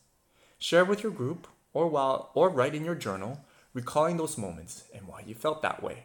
Share 0.58 0.86
with 0.86 1.02
your 1.02 1.12
group 1.12 1.46
or 1.74 1.88
while 1.88 2.30
or 2.34 2.48
write 2.48 2.74
in 2.74 2.86
your 2.86 2.94
journal 2.94 3.44
recalling 3.74 4.16
those 4.16 4.38
moments 4.38 4.84
and 4.94 5.06
why 5.06 5.22
you 5.26 5.34
felt 5.34 5.60
that 5.60 5.82
way. 5.82 6.04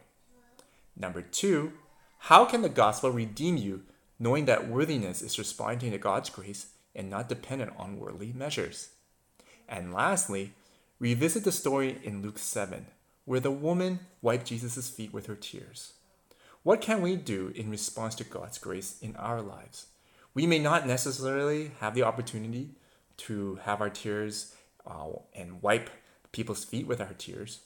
Number 0.97 1.21
2, 1.21 1.71
how 2.19 2.43
can 2.43 2.61
the 2.61 2.69
gospel 2.69 3.09
redeem 3.09 3.55
you 3.55 3.83
knowing 4.19 4.45
that 4.45 4.67
worthiness 4.67 5.21
is 5.21 5.39
responding 5.39 5.91
to 5.91 5.97
God's 5.97 6.29
grace 6.29 6.67
and 6.93 7.09
not 7.09 7.29
dependent 7.29 7.71
on 7.77 7.97
worldly 7.97 8.33
measures? 8.33 8.89
And 9.69 9.93
lastly, 9.93 10.53
revisit 10.99 11.45
the 11.45 11.53
story 11.53 11.99
in 12.03 12.21
Luke 12.21 12.37
7 12.37 12.87
where 13.25 13.39
the 13.39 13.51
woman 13.51 13.99
wiped 14.21 14.47
Jesus' 14.47 14.89
feet 14.89 15.13
with 15.13 15.27
her 15.27 15.35
tears. 15.35 15.93
What 16.63 16.81
can 16.81 17.01
we 17.01 17.15
do 17.15 17.51
in 17.55 17.69
response 17.69 18.15
to 18.15 18.23
God's 18.23 18.57
grace 18.57 18.97
in 19.01 19.15
our 19.15 19.41
lives? 19.41 19.87
We 20.33 20.47
may 20.47 20.59
not 20.59 20.87
necessarily 20.87 21.71
have 21.79 21.93
the 21.93 22.03
opportunity 22.03 22.69
to 23.17 23.59
have 23.63 23.81
our 23.81 23.89
tears 23.89 24.55
uh, 24.85 25.07
and 25.35 25.61
wipe 25.61 25.89
people's 26.31 26.65
feet 26.65 26.87
with 26.87 26.99
our 26.99 27.13
tears, 27.17 27.59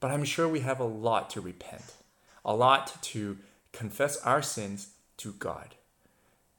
but 0.00 0.10
I'm 0.10 0.24
sure 0.24 0.46
we 0.46 0.60
have 0.60 0.80
a 0.80 0.84
lot 0.84 1.30
to 1.30 1.40
repent, 1.40 1.94
a 2.44 2.54
lot 2.54 3.02
to 3.02 3.38
confess 3.72 4.16
our 4.18 4.42
sins 4.42 4.90
to 5.18 5.32
God. 5.32 5.74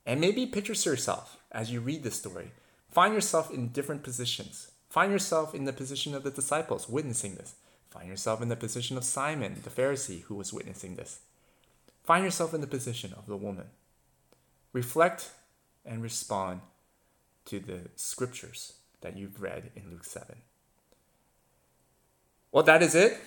And 0.06 0.20
maybe 0.22 0.46
picture 0.46 0.74
yourself 0.74 1.38
as 1.52 1.72
you 1.72 1.80
read 1.80 2.04
this 2.04 2.18
story. 2.18 2.52
Find 2.92 3.14
yourself 3.14 3.52
in 3.52 3.70
different 3.70 4.04
positions. 4.04 4.72
Find 4.90 5.12
yourself 5.12 5.56
in 5.56 5.66
the 5.66 5.74
position 5.74 6.14
of 6.14 6.24
the 6.24 6.32
disciples 6.32 6.88
witnessing 6.88 7.36
this. 7.36 7.56
Find 7.96 8.10
yourself 8.10 8.42
in 8.42 8.50
the 8.50 8.58
position 8.58 8.98
of 8.98 9.06
Simon, 9.06 9.62
the 9.64 9.70
Pharisee, 9.70 10.24
who 10.24 10.36
was 10.36 10.52
witnessing 10.52 10.96
this. 10.96 11.20
Find 12.04 12.26
yourself 12.26 12.54
in 12.54 12.60
the 12.60 12.68
position 12.68 13.14
of 13.18 13.26
the 13.26 13.38
woman. 13.38 13.68
Reflect 14.74 15.32
and 15.86 16.04
respond 16.04 16.60
to 17.46 17.60
the 17.60 17.90
scriptures 17.96 18.74
that 19.00 19.16
you've 19.16 19.42
read 19.42 19.72
in 19.78 19.90
Luke 19.90 20.04
7. 20.04 20.36
Well, 22.52 22.66
that 22.66 22.84
is 22.84 22.96
it. 22.96 23.18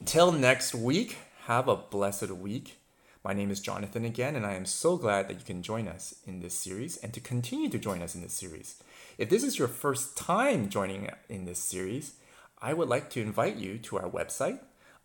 Until 0.00 0.32
next 0.32 0.74
week, 0.74 1.16
have 1.46 1.66
a 1.66 1.76
blessed 1.76 2.30
week. 2.30 2.76
My 3.24 3.32
name 3.32 3.50
is 3.50 3.60
Jonathan 3.60 4.04
again, 4.04 4.36
and 4.36 4.44
I 4.44 4.52
am 4.52 4.66
so 4.66 4.98
glad 4.98 5.28
that 5.28 5.38
you 5.38 5.44
can 5.46 5.62
join 5.62 5.88
us 5.88 6.16
in 6.26 6.40
this 6.40 6.54
series 6.54 6.98
and 6.98 7.14
to 7.14 7.20
continue 7.20 7.70
to 7.70 7.78
join 7.78 8.02
us 8.02 8.14
in 8.14 8.20
this 8.20 8.34
series. 8.34 8.82
If 9.16 9.30
this 9.30 9.42
is 9.42 9.58
your 9.58 9.68
first 9.68 10.14
time 10.14 10.68
joining 10.68 11.08
in 11.30 11.46
this 11.46 11.58
series, 11.58 12.14
I 12.64 12.74
would 12.74 12.88
like 12.88 13.10
to 13.10 13.20
invite 13.20 13.56
you 13.56 13.76
to 13.78 13.98
our 13.98 14.08
website 14.08 14.60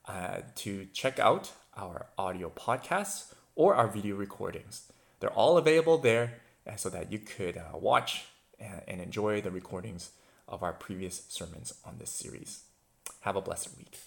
uh, 0.06 0.42
to 0.58 0.86
check 0.94 1.18
out 1.18 1.52
our 1.76 2.06
audio 2.16 2.52
podcasts 2.52 3.34
or 3.56 3.74
our 3.74 3.88
video 3.88 4.16
recordings. 4.16 4.92
They're 5.20 5.34
all 5.34 5.58
available 5.58 5.98
there 5.98 6.34
uh, 6.70 6.76
so 6.76 6.90
that 6.90 7.12
you 7.12 7.18
could 7.18 7.58
uh, 7.58 7.76
watch 7.76 8.26
and 8.60 9.02
enjoy 9.02 9.42
the 9.42 9.52
recordings 9.52 10.12
of 10.48 10.62
our 10.62 10.74
previous 10.74 11.24
sermons 11.30 11.74
on 11.84 11.98
this 11.98 12.12
series. 12.12 12.64
Have 13.22 13.36
a 13.36 13.42
blessed 13.42 13.76
week. 13.78 13.98